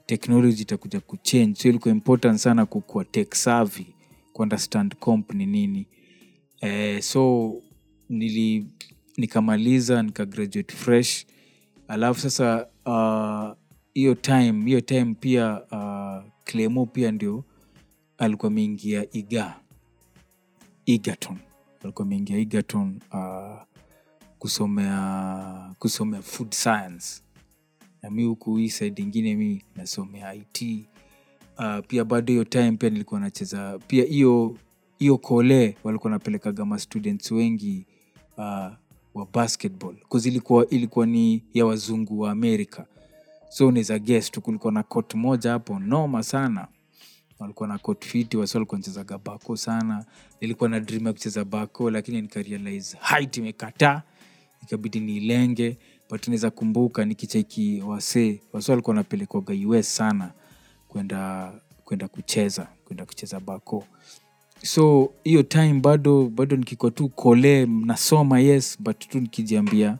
[0.05, 3.85] technology itakuja kuchange so ilikuwa important sana kukuwa tech savvy
[4.99, 5.87] comp ni nini.
[6.61, 7.53] Eh, so
[8.09, 8.65] nili
[9.17, 11.25] nikamaliza nikagraduate fresh.
[11.87, 13.55] Alafu sasa ah,
[13.93, 17.43] hiyo uh, time hiyo time pia uh, clemo pia ndio
[18.17, 19.59] alikuwa ameingia iga.
[20.85, 21.37] Egerton
[21.83, 23.61] alikuwa ameingia egerton uh,
[24.39, 27.21] kusomea kusomea food science.
[28.01, 30.85] Na huku hii side ingine mi nasomea it
[31.57, 34.57] uh, pia bado hiyo time pia nilikuwa nacheza pia hiyo
[34.99, 37.85] hiyo kole walikuwa napelekaga mastudents wengi
[38.37, 38.43] uh,
[39.13, 39.95] wa basketball.
[40.25, 42.85] Ilikuwa ilikuwa ni ya wazungu wa amerika
[43.49, 46.67] so unaweza guess kulikuwa na kot moja hapo noma sana.
[47.39, 50.05] Walikuwa na kot wasi walikuwa nachezaga bako sana.
[50.41, 54.01] Nilikuwa na dream ya kucheza bako lakini nikarealize height imekataa
[54.63, 55.77] ikabidi niilenge
[56.09, 60.31] but naweza kumbuka nikicheki wasee wase walikuwa napelekwaga us sana
[60.87, 61.51] kwenda
[61.85, 63.85] kwenda kucheza kwenda kucheza bako
[64.63, 69.97] so hiyo time bado bado nikikuwa tu kole nasoma yes but tu nikijiambia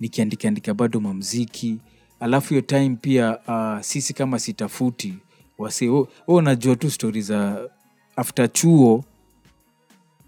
[0.00, 1.78] nikiandikaandika bado mamziki
[2.20, 5.14] alafu hiyo time pia uh, sisi kama sitafuti
[5.58, 7.70] wase u unajua tu stori za
[8.16, 9.04] after chuo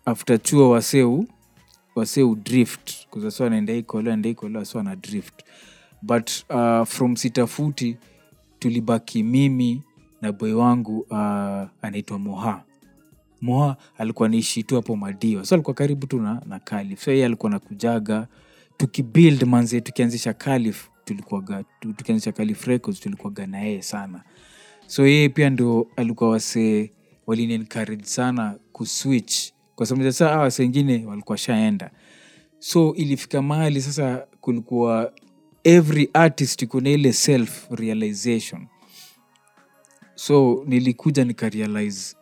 [0.05, 1.27] after chuo waseu
[1.94, 5.42] waseu drift kuzasa anaenda ikolewa enda ikolewa so ana drift
[6.03, 7.96] but uh, from sitafuti
[8.59, 9.83] tulibaki mimi
[10.23, 11.16] na boy wangu uh,
[11.83, 12.64] anaitwa moha.
[13.40, 17.27] Moha alikuwa naishi tu hapo madiwa so alikuwa karibu tu na, na kalif so yeye
[17.27, 18.27] alikuwa nakujaga
[18.77, 21.64] tukibuild manze tukianzisha kalif tulikuwaga
[21.96, 24.23] tukianzisha kalif records tulikuwaga na yeye sana.
[24.87, 26.92] So yeye pia ndo alikuwa wase
[27.27, 31.90] walini encourage sana kuswitch kwa sababu sasa wase wengine walikuwa shaenda
[32.61, 35.12] so ilifika mahali sasa kulikuwa
[35.64, 38.66] every artist kuna ile self realization.
[40.14, 42.16] So nilikuja nikarealize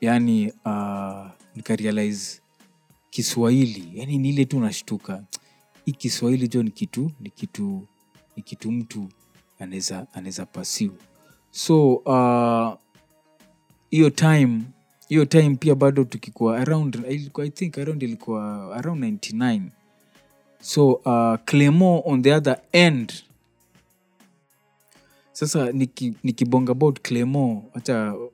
[0.00, 2.40] yani uh, nikarealize
[3.10, 3.98] kiswahili.
[3.98, 5.24] Yani niile tu nashtuka.
[5.84, 7.88] Hii kiswahili jo ni kitu ni kitu
[8.36, 9.08] ni kitu mtu
[9.58, 10.92] anaweza anaweza pasiu
[11.50, 12.74] so uh,
[13.90, 14.62] hiyo time
[15.08, 19.62] hiyo time pia bado tukikuwa around ilikuwa, i think around ilikuwa around 99
[20.60, 23.12] so uh, clemo on the other end.
[25.32, 27.64] Sasa niki- nikibonga about clemo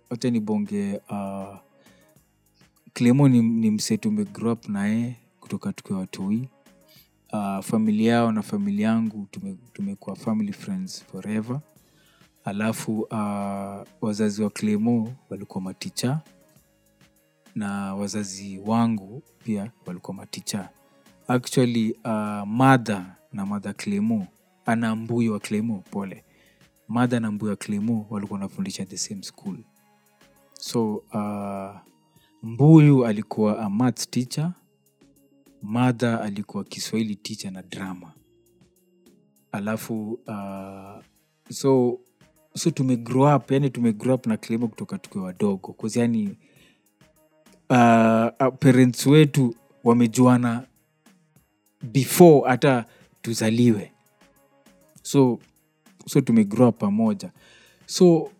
[0.08, 1.56] hata nibonge uh,
[2.92, 6.48] clemo ni, ni mse tume up naye kutoka tukiwa watoi.
[7.32, 11.60] Uh, familia yao na familia yangu tume- tumekuwa family friends forever.
[12.44, 16.20] Alafu uh, wazazi wa clemo walikuwa maticha
[17.54, 20.68] na wazazi wangu pia walikuwa maticha.
[21.28, 24.26] Actually uh, madha na madha clemo
[24.66, 26.24] ana mbuyu wa clemo pole.
[26.88, 29.56] Madha na mbuyu wa clemo walikuwa wanafundisha the same school.
[30.52, 31.76] So uh,
[32.42, 34.52] mbuyu alikuwa a math teacher
[35.62, 38.12] madha alikuwa kiswahili teacher na drama.
[39.52, 41.02] Alafu uh,
[41.50, 41.98] so
[42.56, 45.76] so tume grow up yani tumegrow up na kilimo kutoka tukiwa wadogo.
[45.94, 46.36] Yani
[47.70, 50.66] uh, uh, parents wetu wamejuana
[51.82, 52.84] before hata
[53.22, 53.92] tuzaliwe.
[55.02, 55.38] So
[56.06, 57.30] so tumegrow pamoja.
[57.86, 58.30] So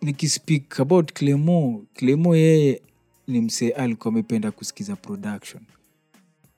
[0.00, 2.82] nikispeak about clemo clemo yeye
[3.26, 5.62] ni msee alikuwa amependa kusikiza production.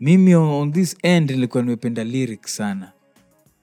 [0.01, 2.93] Mimi on this end nilikuwa nimependa lyric sana.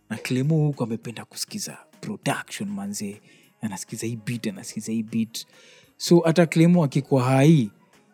[0.09, 3.21] Na clemo huku amependa kusikiza production manzee
[3.61, 5.47] anasikiza hii bit anasikiza hii bit
[5.97, 7.71] so hata clemo akikuwa hai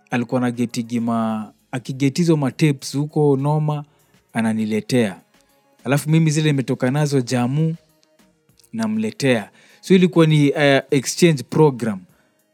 [0.09, 3.85] alikuwa nagetigima akigetizwa mataps huko noma
[4.33, 5.21] ananiletea.
[5.83, 7.75] Alafu mimi zile imetoka nazo jamu
[8.73, 9.49] namletea.
[9.81, 11.99] So ilikuwa ni uh, exchange program.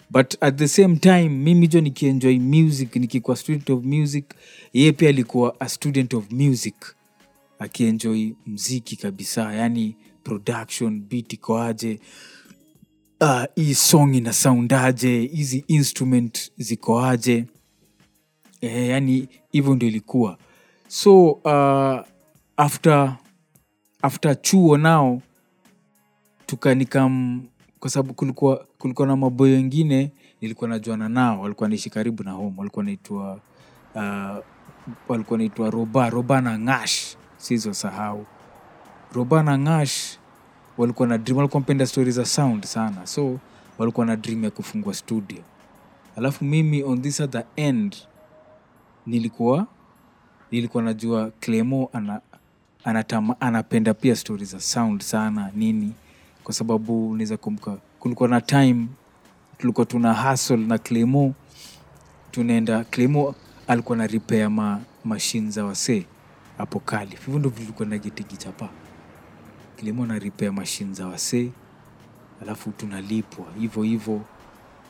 [0.09, 4.25] But at the same time mimi jo nikienjoy music nikikuwa student of music
[4.73, 6.75] yeye pia alikuwa a student of music.
[7.59, 11.99] Akienjoy mziki kabisa yani production beat ikoaje
[13.23, 17.45] uh, hii song ina soundaje hizi instrument zikoaje?
[18.61, 20.37] Eh, yani hivyo ndio ilikuwa.
[20.87, 21.99] So uh,
[22.57, 23.15] after
[24.01, 25.21] after chuo nao
[26.45, 27.41] tukanikam
[27.79, 31.41] kwa sababu kulikuwa, kulikuwa na maboyo wengine nilikuwa najuana nao.
[31.41, 32.53] Walikuwa naishi karibu na home.
[32.57, 33.39] Walikuwa naitwa
[33.95, 34.37] uh,
[35.07, 37.17] walikuwa naitwa roba roba na ngash.
[37.37, 38.25] Sizo sahau
[39.13, 40.17] roba na ngash
[40.77, 43.07] walikuwa na dream walikuwa mpenda stori za sound sana.
[43.07, 43.39] So
[43.77, 45.37] walikuwa na dream ya kufungua studio.
[46.15, 47.95] Alafu mimi on this other end
[49.05, 49.67] nilikuwa
[50.51, 52.21] nilikuwa najua clemo ana,
[52.83, 55.93] anatama, anapenda pia stori za sound sana nini.
[56.43, 58.87] Kwa sababu unaweza kumka kulikuwa na time
[59.57, 61.33] tulikuwa tuna hustle na clemo.
[62.31, 63.35] Tunaenda clemo
[63.67, 66.05] alikuwa na repair ma mashine za wasee
[66.57, 67.15] hapo kali.
[67.25, 67.97] Hivyo ndo vilikuwa na
[69.83, 71.51] gitigi na repair mashine za wasee
[72.41, 74.21] alafu tunalipwa hivyo hivyo.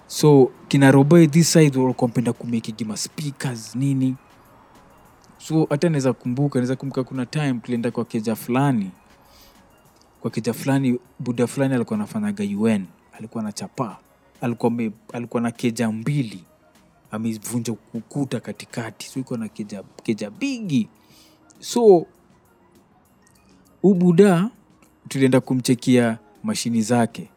[0.07, 4.15] So kina roboe this side walikuwa mpenda kumekigi ma speakers nini.
[5.37, 8.91] So hata naweza kumbuka naweza kumbuka kuna time tulienda kwa keja fulani.
[10.21, 12.85] Kwa keja fulani buda fulani alikuwa anafanyaga un
[13.17, 13.97] alikuwa na chapa
[14.41, 16.43] alikuwa, me, alikuwa na keja mbili
[17.11, 19.07] amevunja ukuta katikati.
[19.07, 20.89] So iko na keja, keja bigi.
[21.59, 22.05] So
[23.81, 24.49] huu buda
[25.07, 27.29] tulienda kumchekia mashini zake.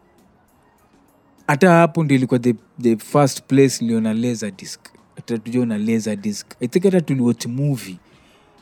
[1.46, 4.80] Hata hapo ndio ilikuwa the, the first place niliona laser disc.
[5.24, 6.46] Tujaona laser disc.
[6.60, 7.96] I think hata tuliwatch movie.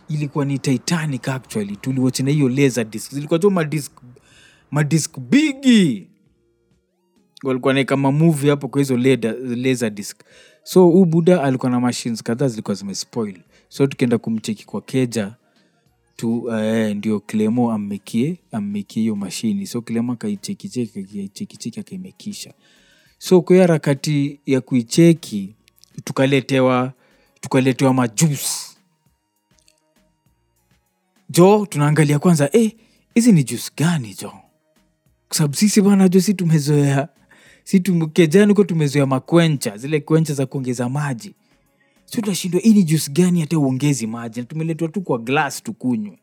[0.08, 1.76] Ilikuwa ni titanic actually.
[1.76, 3.14] Tuliwatch na hiyo laser disc.
[3.14, 3.92] Zilikuwa tu madisk
[4.70, 6.08] madisk bigi.
[7.42, 8.96] Walikuwa naeka mamuvi hapo kwa hizo
[9.56, 10.20] laser disc.
[10.62, 13.40] So huu buda alikuwa na machines kadhaa zilikuwa zimespoil.
[13.68, 15.34] So tukienda kumcheki kwa keja
[16.16, 22.54] tu eh, ndio clemo ammekie ammekie hiyo mashini so clemo akaichekicheki akaichekicheki akaimekisha.
[23.18, 25.54] So kwa harakati ya kuicheki
[26.04, 26.92] tukaletewa
[27.40, 28.76] tukaletewa majusi
[31.30, 32.72] jo tunaangalia kwanza eh,
[33.14, 34.32] hizi ni juice gani jo?
[35.36, 37.08] Kwa sisi bwana jo si tumezoea.
[37.64, 41.34] Si tum- kejani huko tumezoea makwencha zile kwencha za kuongeza maji
[42.04, 44.40] si tunashindwa hii ni juice gani hata uongezi maji?
[44.40, 46.18] Na tumeletwa tu kwa glass tukunywe.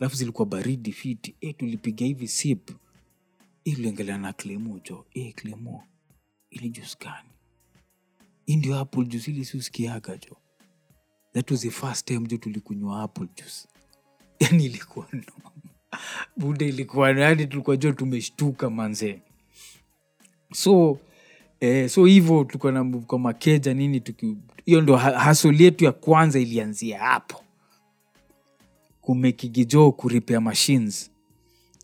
[0.00, 1.36] Alafu zilikuwa baridi fiti.
[1.40, 2.70] E, tulipiga hivi sip.
[3.64, 5.84] E, tuliangalia na klemo jo e, klemo
[6.50, 7.28] ili juice gani?
[8.46, 10.36] Hii ndio apple juice ili siusikiaga jo.
[11.32, 13.68] That was the first time jo tulikunywa apple juice.
[14.40, 15.22] Yani ilikuwa no
[16.36, 19.18] buda ilikuwa yani tulikuwa jo tumeshtuka manzee
[20.52, 20.98] so
[21.60, 24.02] eh, so hivyo tulikuwa na kwa makeja nini
[24.66, 27.40] hiyo ndo hasoli yetu ya kwanza ilianzia hapo.
[29.00, 31.10] Kumekigijo kuripea machines.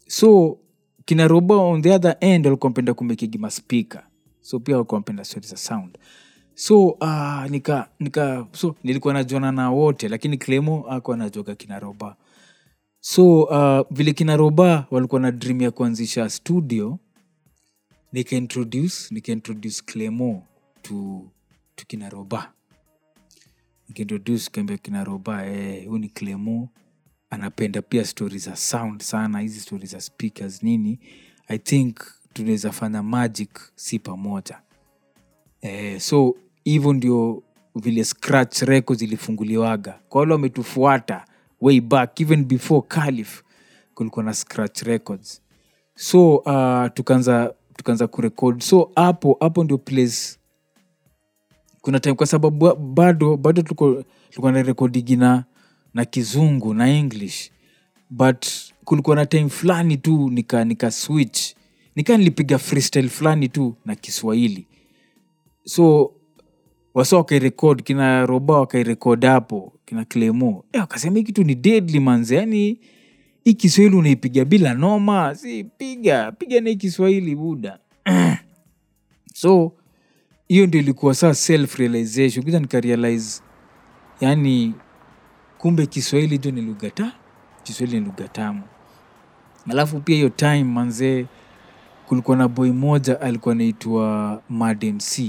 [0.06, 0.58] So
[1.04, 4.06] kina robo on the other end walikuwa mpenda kumekigi maspika
[4.40, 5.98] so pia walikuwa mpenda stori za sound.
[6.54, 12.16] So uh, nika, nika so nilikuwa najuana na wote lakini clemo akuwa najoga kina roba
[13.00, 16.98] so uh, vile kina roba walikuwa na dream ya kuanzisha studio
[18.14, 20.46] nikaintroduce nikaintroduce clemo
[20.82, 21.30] to,
[21.74, 22.52] to kina roba
[23.88, 26.68] nikiintroduce kaambia kina roba eh, ni clemo
[27.30, 31.00] anapenda pia stori za sound sana hizi stori za speakers nini.
[31.48, 31.96] I think
[32.32, 34.62] tunaweza fanya magic si pamoja.
[35.60, 36.34] Eh, so
[36.64, 37.42] hivyo ndio
[37.74, 41.24] vile scratch records ilifunguliwaga kwa wale wametufuata
[41.60, 43.42] way back even before calif
[43.94, 45.42] kulikuwa na scratch records.
[45.94, 50.38] So uh, tukaanza tukaanza kurekod so hapo hapo ndio place.
[51.80, 57.50] Kuna time kwa sababu bado bado tulikuwa na rekodigi na kizungu na english.
[58.10, 58.46] But
[58.84, 61.54] kulikuwa na time fulani tu nika nika switch.
[61.96, 64.66] Nika nilipiga freestyle fulani tu na kiswahili.
[65.64, 66.12] So
[66.94, 70.64] wasa wakairekod kina roba wakairekod hapo kina clemo.
[70.72, 72.78] Eh, wakasema hii kitu ni deadly manze yani
[73.44, 75.34] hii kiswahili unaipiga bila noma?
[75.34, 77.78] Si piga piga na kiswahili buda.
[79.34, 79.72] So
[80.48, 83.42] hiyo ndio ilikuwa saa self realization kuja nikarealize
[84.20, 84.74] yani
[85.58, 87.12] kumbe kiswahili ndio ni lugha ta
[87.62, 88.62] kiswahili ni lugha tamu.
[89.70, 91.26] Alafu pia hiyo time manzee
[92.06, 95.20] kulikuwa na boy moja alikuwa anaitwa madmc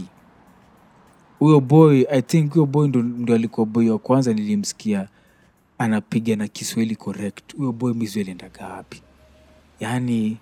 [1.40, 5.08] huyo boy i think huyo boy ndo, ndo alikuwa boy wa kwanza nilimsikia
[5.78, 7.56] anapiga na kiswahili correct.
[7.58, 9.02] Huyo boy mizu aliendaga wapi.
[9.80, 10.38] Yaani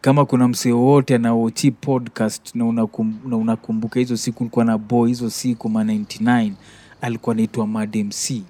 [0.00, 5.08] kama kuna msee wowote anaochi podcast na unakum- na unakumbuka hizo siku likuwa na boy
[5.08, 6.52] hizo siku ma 99
[7.00, 8.42] alikuwa anaitwa madmc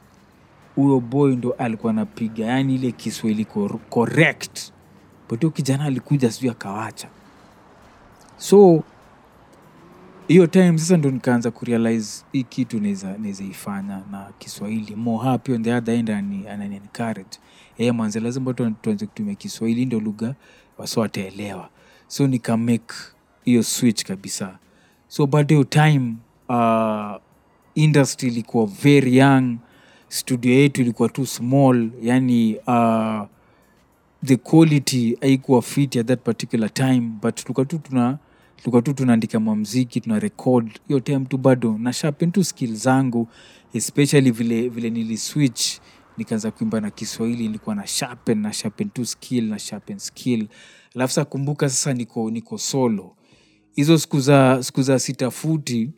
[0.77, 4.73] huyo boy ndo alikuwa anapiga yani ile kiswahili cor- correct.
[5.29, 7.09] But huyo kijana alikuja sijui akawacha
[8.39, 8.83] so
[10.31, 15.53] hiyo time sasa ndo nikaanza kurealize hii kitu naweza naweza ifanya na kiswahili more happy
[15.53, 16.81] on the other end anani anani
[17.79, 20.35] yeye mwanze lazima tu- tuanze kutumia kiswahili ndio lugha
[20.79, 21.69] waso wataelewa.
[22.09, 22.95] So nika make
[23.45, 24.59] hiyo switch kabisa.
[25.09, 26.15] So baada hiyo time
[26.49, 27.17] uh,
[27.75, 29.57] industry ilikuwa very young
[30.09, 33.23] studio yetu ilikuwa tu small yani uh,
[34.25, 38.19] the quality haikuwa fit at that particular time but tulikuwa tu tuna
[38.63, 43.29] tulikuwa tu tunaandika mamziki tuna record hiyo time tu bado na sharpen tu skill zangu
[43.75, 45.79] especially vile vile niliswitch
[46.17, 50.49] nikaanza kuimba na kiswahili nilikuwa na sharpen na sharpen tu skill na sharpen skill.
[50.95, 53.17] Alafu sa kumbuka sasa niko niko solo.
[53.77, 55.91] Hizo siku za siku za sitafuti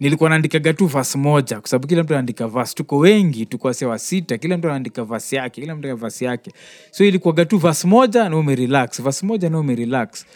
[0.00, 3.98] nilikuwa naandikaga tu vas moja kwa sababu kila mtu anaandika vas tuko wengi tuko wase
[3.98, 6.52] sita kila mtu anaandika vas yake kila mtu vas yake.
[6.90, 9.02] So ilikuwaga tu vas moja na umerelax.
[9.02, 10.26] Vas moja na umerelax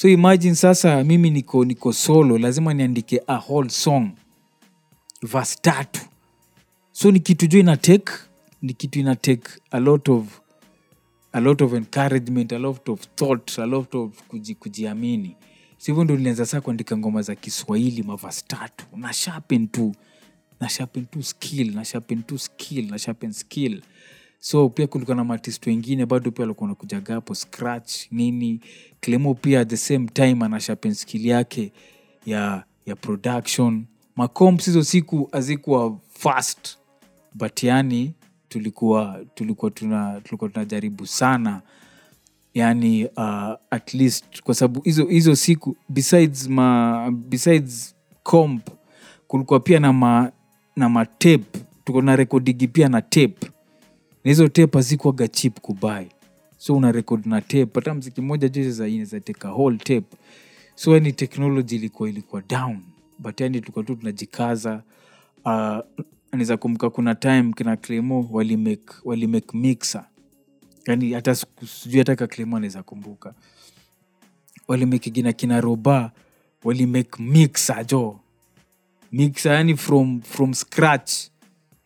[0.00, 4.10] so imagine sasa mimi niko niko solo lazima niandike a whole song.
[5.22, 6.00] Vas tatu.
[6.92, 8.12] So ni kitu jo inatake
[8.62, 10.40] ni kitu inatake a lot of
[11.32, 15.36] a lot of encouragement a lot of thought a lot of kuji, kujiamini.
[15.78, 18.84] So hivyo ndo nilianza saa kuandika ngoma za kiswahili mavasi tatu.
[18.96, 19.94] Na shapen tu
[20.60, 23.82] na shapen tu skill na shapen tu skill na shapen skill
[24.40, 28.60] so pia kulikuwa na matist wengine bado pia walikuwa nakujaga hapo scratch nini.
[29.00, 31.72] Clemo pia at the same time ana sharpen skill yake
[32.26, 33.84] ya ya production.
[34.16, 36.78] Macomps hizo siku hazikuwa fast
[37.34, 38.12] but yani
[38.48, 41.62] tulikuwa tulikuwa tuna tulikuwa tunajaribu sana.
[42.54, 48.68] Yani uh, at least kwa sababu hizo hizo siku besides ma besides comp
[49.28, 50.32] kulikuwa pia na ma
[50.76, 53.50] na matape tuko na rekodigi pia na tape
[54.24, 56.08] na hizo tape chip kubai
[56.60, 57.70] so una rekod na tape.
[57.74, 60.16] Hata mziki moja juzainawezateka whole tape.
[60.74, 62.78] So yani technology ilikuwa ilikuwa down.
[63.18, 64.82] But yani tulikuwa tu tunajikaza.
[65.44, 65.78] Uh,
[66.32, 70.04] naweza kumbuka kuna time kina clemo walimake wali mixer.
[70.86, 73.34] Yani hata sijui hata ka anaweza kumbuka.
[74.68, 76.12] Walimekigina kina roba
[76.64, 78.20] walimake mixer jo.
[79.12, 81.12] Mixer yani from from scratch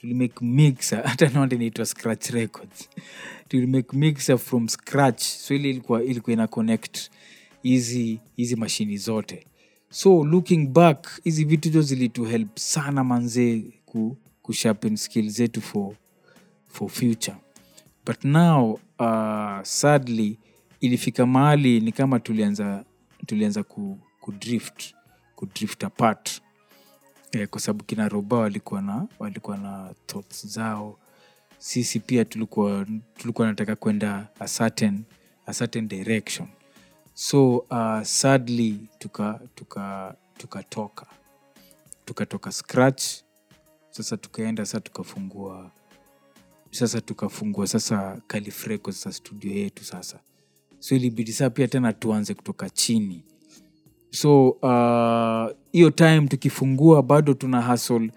[0.05, 2.89] tulimake mixer hata naonde inaitwa scratch records.
[3.49, 5.23] Tulimake mixer from scratch.
[5.23, 7.11] So ile ilikuwa ina connect
[7.63, 9.47] hizi hizi mashini zote.
[9.91, 15.95] So looking back hizi vitu jo zilituhelp sana manzee ku, kusharpen skill zetu for,
[16.67, 17.37] for future.
[18.07, 20.39] But now uh, sadly
[20.81, 22.85] ilifika mahali ni kama tulianza
[23.27, 24.95] tulianza ku, kudrift
[25.37, 26.41] kudrift apart
[27.35, 30.99] eh, kwa sababu kina roba walikuwa na walikuwa na thoughts zao.
[31.59, 35.05] Sisi pia tulikuwa tulikuwa nataka kwenda a certain,
[35.47, 36.49] a certain direction.
[37.15, 41.07] So uh, sadly tuka tuka tukatoka.
[42.05, 43.05] Tukatoka scratch.
[43.91, 45.71] Sasa tukaenda sasa tukafungua
[46.71, 50.21] sasa tukafungua sasa kalifreko sasa studio yetu sasa.
[50.79, 53.25] So ilibidi saa pia tena tuanze kutoka chini
[54.15, 58.11] so uh, hiyo time tukifungua bado tuna hasl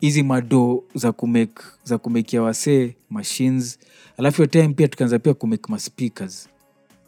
[0.00, 3.78] hizi mado za kumake za kumekia wasee machines.
[4.16, 6.48] Alafu hiyo time pia tukianza pia kumake maspeakers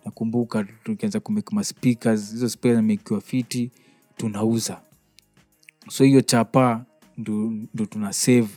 [0.05, 3.71] nakumbuka tukianza kumake maspeakers hizo speakers zimekiwa fiti
[4.17, 4.81] tunauza.
[5.89, 6.85] So hiyo chapa
[7.19, 8.49] ndo, ndo tuna save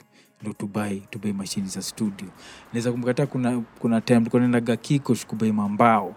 [0.42, 2.28] ndo tubai tubai mashini za studio.
[2.74, 6.16] Naweza kumkata kuna, kuna time tulikuwa kikosh kubai mambao.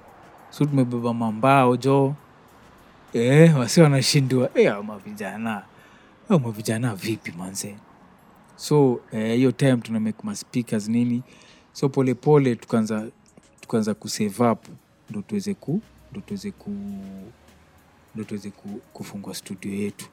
[0.50, 2.14] So tumebeba mambao jo
[3.16, 4.50] eh, wasi wanashindwa.
[4.54, 5.62] Eh, hao mavijana.
[6.28, 7.76] Au mavijana vipi manze?
[8.56, 11.22] So eh, hiyo time tuna make ma speakers nini?
[11.72, 13.06] So polepole tukaanza
[13.60, 14.64] tukaanza kusave up
[15.10, 15.80] ndo tuweze ku
[16.12, 16.70] ndo tuweze ku
[18.14, 20.06] ndo tuweze ku, kufungua studio yetu.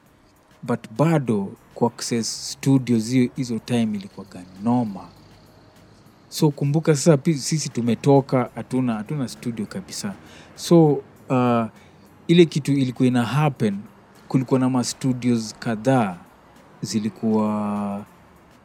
[0.62, 4.26] But bado ku access studios hiyo hizo time ilikuwa
[4.62, 5.08] noma
[6.28, 10.14] so kumbuka sasa sisi tumetoka hatuna hatuna studio kabisa.
[10.54, 10.92] So
[11.28, 11.64] uh,
[12.28, 13.78] ile kitu ilikuwa ina happen
[14.28, 16.16] kulikuwa na mastudios kadhaa
[16.82, 18.04] zilikuwa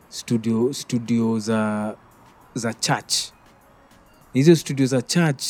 [0.10, 1.96] studio studio za
[2.54, 3.16] za church.
[4.34, 5.44] Hizo studio za church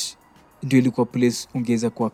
[0.63, 2.11] ndio ilikuwa place ungeweza ku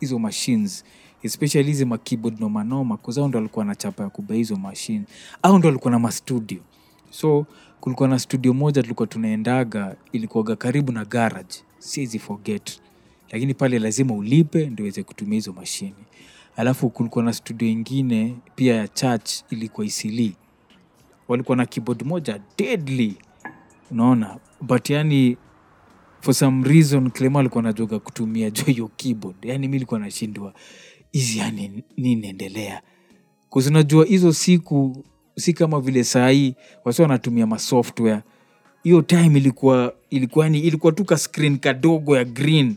[0.00, 0.84] hizo machines
[1.22, 5.04] especially hizi makeyboard nomanoma kuzao ndo alikuwa na chapa ya kuba hizo mashine
[5.42, 6.60] au ndo alikuwa na mastudio
[7.10, 7.46] so
[7.80, 11.54] kulikuwa na studio moja tulikuwa tunaendaga ilikuwaga karibu na garage.
[11.78, 12.80] Siwezi forget
[13.30, 15.94] lakini pale lazima ulipe ndio uweze kutumia hizo mashini.
[16.56, 20.36] Alafu kulikuwa na studio ingine pia ya church ilikuwa isili
[21.28, 23.16] walikuwa na keyboard moja deadly.
[23.90, 24.38] Unaona?
[24.60, 25.36] But yani
[26.20, 29.44] for some reason clema alikuwa najoga kutumia jo hiyo keyboard.
[29.44, 30.54] Yani mi ilikuwa nashindwa
[31.12, 32.34] hizi yani nini
[33.68, 35.04] unajua hizo siku
[35.36, 36.54] si kama vile sahii
[36.84, 38.22] wasi wanatumia masoftware
[38.82, 42.76] hiyo time ilikuwa ilikuwa ni ilikuwa tu ka screen kadogo ya green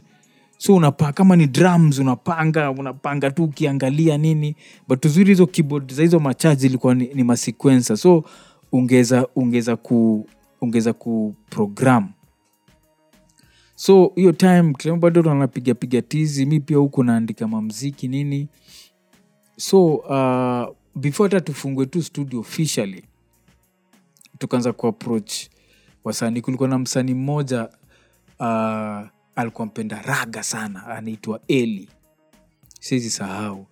[0.62, 4.56] so unapa kama ni drums unapanga unapanga tu ukiangalia nini
[4.88, 7.98] but uzuri hizo keyboard za hizo machaji ilikuwa ni, ni masequencer.
[7.98, 8.24] So
[8.72, 10.28] ungeza ungeza ku
[10.62, 12.10] ungeza kuprogram
[13.76, 18.48] so hiyo time Clem bado anapigapiga tizi mi pia huku naandika mamziki nini.
[19.58, 23.04] So uh, before hata tufungue tu studio officially
[24.38, 25.34] tukaanza kuapproach
[26.04, 26.42] wasanii.
[26.42, 27.70] Kulikuwa na msanii mmoja
[28.40, 29.02] uh,
[29.42, 31.90] alikuwa mpenda raga sana anaitwa eli.
[32.80, 33.66] Siwezi sahau.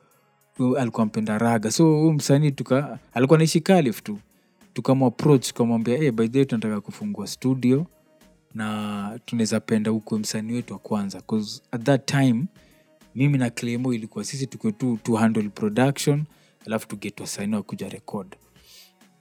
[0.79, 1.71] Alikuwa mpenda raga.
[1.71, 4.19] So huyu msanii tuka alikuwa naishi kalif tu.
[4.73, 7.85] Tukamwaproach tukamwambia hey, by the way tunataka kufungua studio
[8.53, 11.21] na tunaweza penda ukwe msanii wetu wa kwanza.
[11.21, 12.45] 'Cause at that time
[13.15, 15.17] mimi na clemo ilikuwa sisi tukiwe tu to
[15.49, 16.25] production
[16.65, 18.35] alafu tuget wasanii wakuja rekod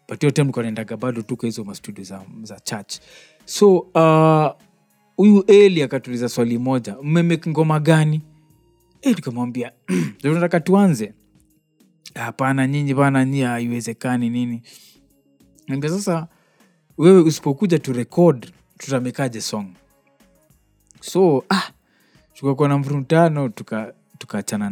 [0.09, 2.99] but hiyo time nilikuwa bado tuko hizo mastudio za, za church.
[3.44, 4.68] So uh,
[5.19, 8.23] huyu eli akatuliza swali moja mmemeki ngoma gani?
[9.03, 11.14] E, tukamwambia "Ndio tunataka tuanze.
[12.14, 14.62] Hapana nyinyi bana nyi haiwezekani nini.
[15.69, 16.29] Ambia sasa
[16.99, 17.93] wewe usipokuja tu
[18.79, 19.66] tutamekaje song?
[21.01, 21.71] So ah,
[22.35, 24.71] tukakuwa na mvurutano tukaachana tuka tukaachana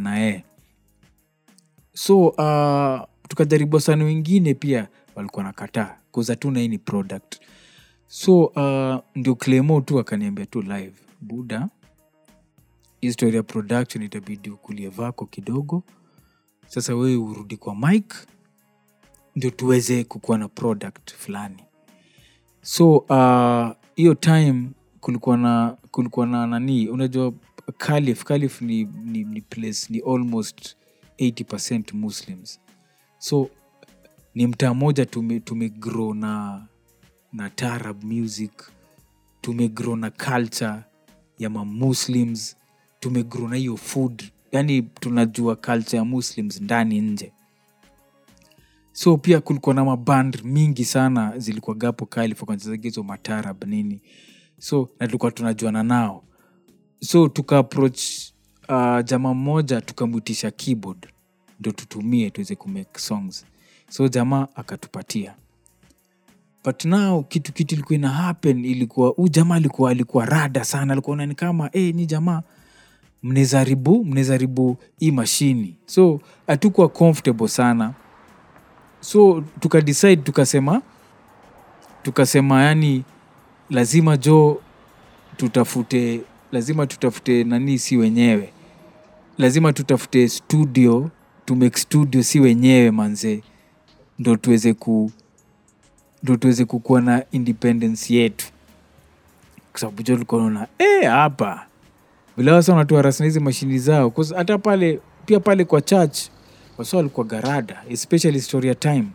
[1.92, 7.40] so uh, tukajaribu wasani wengine pia walikuwa nakataa kuzatuna hii ni product
[8.06, 11.68] so uh, ndio clemo tu akaniambia tu live buda
[13.32, 15.82] ya production itabidi ukulie vako kidogo.
[16.66, 18.16] Sasa wewe urudi kwa mike
[19.36, 21.62] ndio tuweze kukuwa na product fulani.
[22.62, 26.88] So uh, hiyo time kulikuwa na kulikuwa na nani?
[26.88, 27.32] Unajua
[27.78, 30.76] calif calif ni, ni, ni place ni almost
[31.18, 32.60] 80 muslims.
[33.18, 33.50] So
[34.34, 36.62] ni mtaa moja tume, tumegrow na
[37.32, 38.52] na tarab music.
[39.40, 40.84] Tumegrow na culture
[41.38, 42.56] ya mamuslims
[43.00, 44.22] tumegrow na hiyo food.
[44.52, 47.32] Yani tunajua culture ya muslims ndani nje.
[48.92, 54.00] So pia kulikuwa na maband mingi sana zilikuwa gapo kalifkanchezagizo matarab nini.
[54.58, 56.24] So na tulikuwa tunajuana nao.
[57.00, 58.00] So tukaapproach
[58.68, 61.06] uh, jamaa mmoja tukamwitisha keyboard.
[61.60, 63.46] Ndo tutumie tuweze kumake songs.
[63.88, 65.34] So jamaa akatupatia
[66.66, 70.92] but now kitu kitu ilikuwa ina happen ilikuwa huu jamaa alikuwa alikuwa rada sana.
[70.92, 72.42] Alikuwa nani kama hey, ni jamaa
[73.22, 77.94] mnezaribu mnezaribu hii mashini so hatukuwa comfortable sana.
[79.00, 80.82] So tukadecide tukasema
[82.02, 83.04] tukasema yani
[83.70, 84.60] lazima jo
[85.36, 86.20] tutafute
[86.52, 88.52] lazima tutafute nani si wenyewe.
[89.38, 91.10] Lazima tutafute studio
[91.44, 93.42] to make studio si wenyewe manze.
[94.18, 95.10] Ndo tuweze ku
[96.26, 98.46] ndo tuweze kukuwa na independence yetu.
[99.72, 101.66] Kwa sababu jo tulikuwa naona "Eh, hapa.
[102.36, 104.12] Vile wasa wanatuarasina hizi mashini zao.
[104.36, 106.18] Hata pale pia pale kwa church
[106.78, 109.06] wasa walikuwa garada especially story ya time.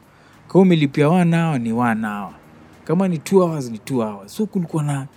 [0.47, 1.25] Kama umelipia hour
[1.59, 2.33] ni hour.
[2.83, 4.35] Kama ni two hours ni two hours.
[4.35, 5.07] So kulikuwa na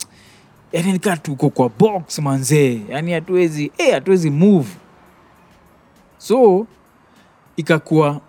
[0.72, 4.68] yani nikaa tuko kwa box manzee yani hatuwezi eh, hatuwezi move.
[6.18, 6.66] So
[7.56, 8.20] ikakuwa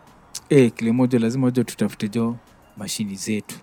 [0.50, 2.36] eh, kile moja lazima jo tutafute jo
[2.78, 3.56] mashini zetu.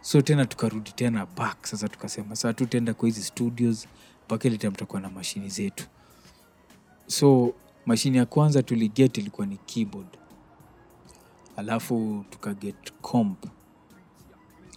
[0.00, 3.88] So tena tukarudi tena back sasa tukasema saa tutaenda kwa hizi studios
[4.26, 5.86] mpaka ile tutakuwa na mashini zetu.
[7.06, 7.54] So
[7.86, 10.08] mashini ya kwanza tuliget ilikuwa ni keyboard.
[11.56, 13.44] Alafu tukaget comp.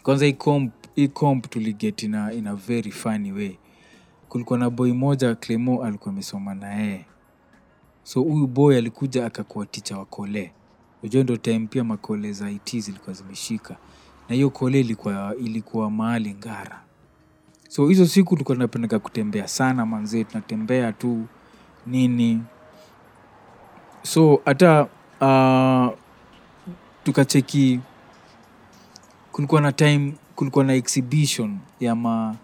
[0.03, 3.57] Kwanza hii comp, hii comp tuliget ina, in a very funny way.
[4.29, 7.05] Kulikuwa na boy moja clemo alikuwa amesoma na yeye.
[8.03, 10.53] So huyu boy alikuja akakuwa ticha wa kole
[11.01, 13.75] unajua ndo time pia makole za it zilikuwa zimeshika.
[14.29, 16.81] Na hiyo kole ilikuwa, ilikuwa mahali ngara.
[17.69, 21.25] So hizo siku tulikuwa tunapendaga kutembea sana manze, tunatembea tu
[21.87, 22.43] nini.
[24.03, 24.87] So hata
[25.21, 25.97] uh,
[27.03, 27.79] tukacheki
[29.31, 32.35] kulikuwa na time kulikuwa na exhibition ya ma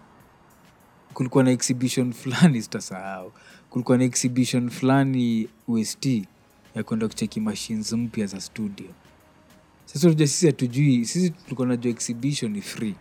[1.14, 3.32] kulikuwa na exhibition fulani sitasahau.
[3.70, 6.08] Kulikuwa na exhibition fulani ust
[6.74, 8.86] ya kwenda kucheki machines mpya za studio.
[9.84, 12.94] Sasa unajua sisi hatujui sisi tulikuwa najua exhibition ni free.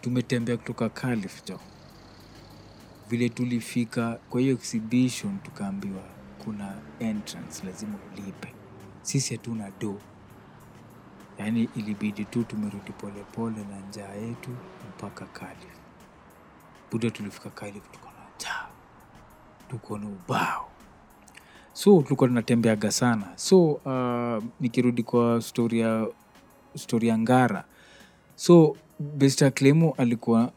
[0.00, 1.60] Tumetembea kutoka Calif jo.
[3.08, 6.02] Vile tulifika kwa hiyo exhibition tukaambiwa
[6.44, 8.54] kuna entrance lazima ulipe.
[9.02, 10.00] Sisi hatuna do
[11.38, 14.50] yaani ilibidi tu tumerudi polepole na njaa yetu
[14.98, 15.78] mpaka Calif
[16.92, 18.68] buda tulifika Calif tuko na njaa.
[19.70, 20.67] Tuko na ubao
[21.78, 23.26] so tulikuwa tunatembeaga sana.
[23.36, 25.42] So uh, nikirudi kwa
[26.76, 27.64] story ya ngara.
[28.36, 30.52] So besta clemo alikuwa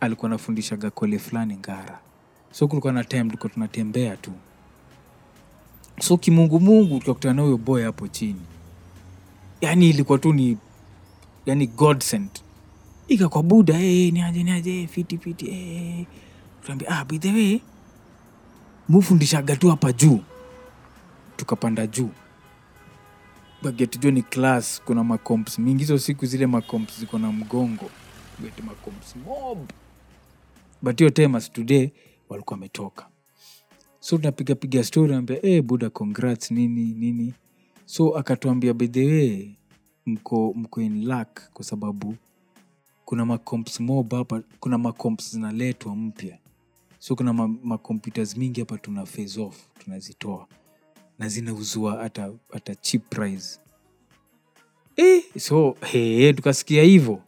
[0.00, 1.98] alikuwa anafundishaga kole fulani ngara.
[2.50, 4.32] So kulikuwa na time tulikuwa tunatembea tu.
[6.00, 8.40] So kimungumungu tukakutana na huyo boy hapo chini.
[9.60, 10.58] Yani ilikuwa tu ni
[11.46, 12.42] yani godsent
[13.08, 16.04] ika kwa buda hey, niaje niaje eh, fiti fiti hey.
[16.66, 17.60] tuambia ah, by the way
[18.88, 20.20] mufundishaga tu hapa juu
[21.36, 22.10] tukapanda juu.
[23.62, 25.78] Bagetjo ni class kuna macomps mingi.
[25.78, 27.90] Hizo siku zile macomps ziko na mgongo.
[28.66, 29.70] Macomps mob.
[30.82, 31.90] But hiyo temas today
[32.28, 33.08] walikuwa wametoka.
[34.00, 37.34] So tunapigapiga story ambia hey, buda congrats nini nini.
[37.86, 39.56] So akatuambia bedhewe
[40.06, 42.14] mko mko in luck kwa sababu
[43.04, 46.38] kuna macomps mob hapa kuna macomps zinaletwa mpya.
[46.98, 47.48] So kuna ma-
[48.36, 50.46] mingi hapa tuna phase off tunazitoa
[51.24, 53.60] na zinauzwa hata hata cheap price.
[54.96, 57.22] Eh, so hey, tukasikia hivyo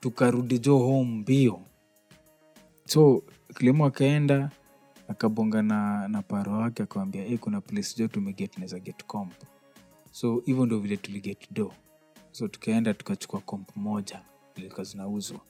[0.00, 1.60] tukarudi jo home mbio.
[2.86, 3.22] So
[3.58, 4.50] kilimo akaenda
[5.08, 9.32] akabonga na, na paro wake akawambia hey, kuna place jo tumeget naweza get comp.
[10.10, 11.72] So hivyo ndo vile tuliget do.
[12.30, 14.22] So tukaenda tukachukua comp moja
[14.56, 15.40] ilikuwa zinauzwa.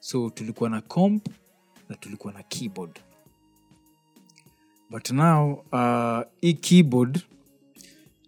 [0.00, 1.28] So tulikuwa na comp
[1.88, 3.00] na tulikuwa na keyboard
[4.90, 7.22] but now uh, hii keyboard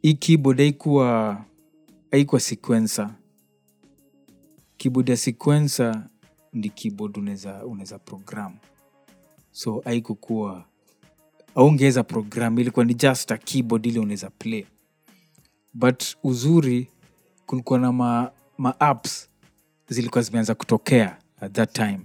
[0.03, 1.45] hii keyboard haikuwa
[2.11, 3.11] haikuwa sequencer.
[4.77, 6.07] Keyboard ya sequencer
[6.53, 8.57] ndi keyboard unaweza unaweza program.
[9.53, 10.65] So haikukuwa
[11.55, 14.67] aungeweza program ilikuwa ni just a keyboard ile unaweza play.
[15.75, 16.89] But uzuri
[17.47, 19.29] kulikuwa na ma, ma apps
[19.89, 22.01] zilikuwa zimeanza kutokea at that time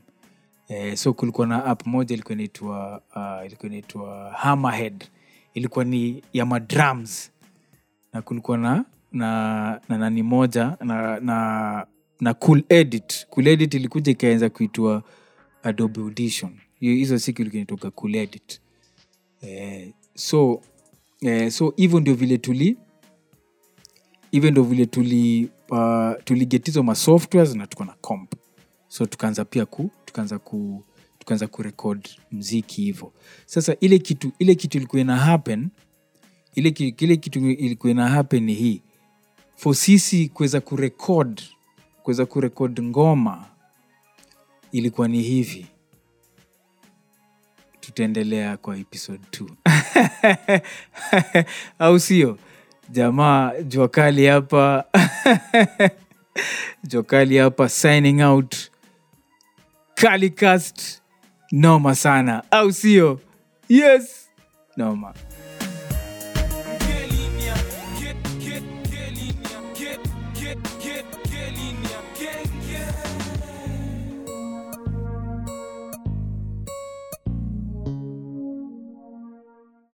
[0.71, 5.05] eh, so kulikuwa na app moja ilikuwa inaitwa uh, ilikuwa inaitwa hammerhead.
[5.53, 7.31] Ilikuwa ni ya madrums
[8.13, 11.87] na kulikuwa na na, na nani moja na, na,
[12.19, 13.27] na cool edit.
[13.29, 15.03] Cool edit ilikuja ikaanza kuitwa
[15.63, 16.51] adobe audition.
[16.79, 18.61] Hizo siku ilikuwa cool edit.
[19.41, 20.61] Eh, so
[21.21, 22.77] eh, so hivyo ndio vile tuli
[24.31, 28.33] hivyo ndio vile tuli uh, tuliget hizo masoftwares na tuko na comp
[28.91, 30.83] so tukaanza pia ku tukaanza ku
[31.19, 33.13] tukaanza kurekod mziki hivyo
[33.45, 35.69] sasa ile kitu ile kitu ilikuwa ina happen
[36.55, 38.81] ile, kile kitu ilikuwa ina happen ni hii.
[39.55, 41.41] For sisi kuweza kurekod
[42.03, 43.45] kuweza kurekod ngoma
[44.71, 45.65] ilikuwa ni hivi.
[47.79, 50.63] Tutaendelea kwa episode 2
[51.79, 52.37] au sio?
[52.89, 54.85] Jamaa juakali hapa.
[56.89, 58.70] Juakali hapa signing out
[60.01, 61.01] kalicast
[61.51, 62.43] noma sana.
[62.51, 63.19] Au sio?
[63.69, 64.29] Yes.
[64.77, 65.13] Noma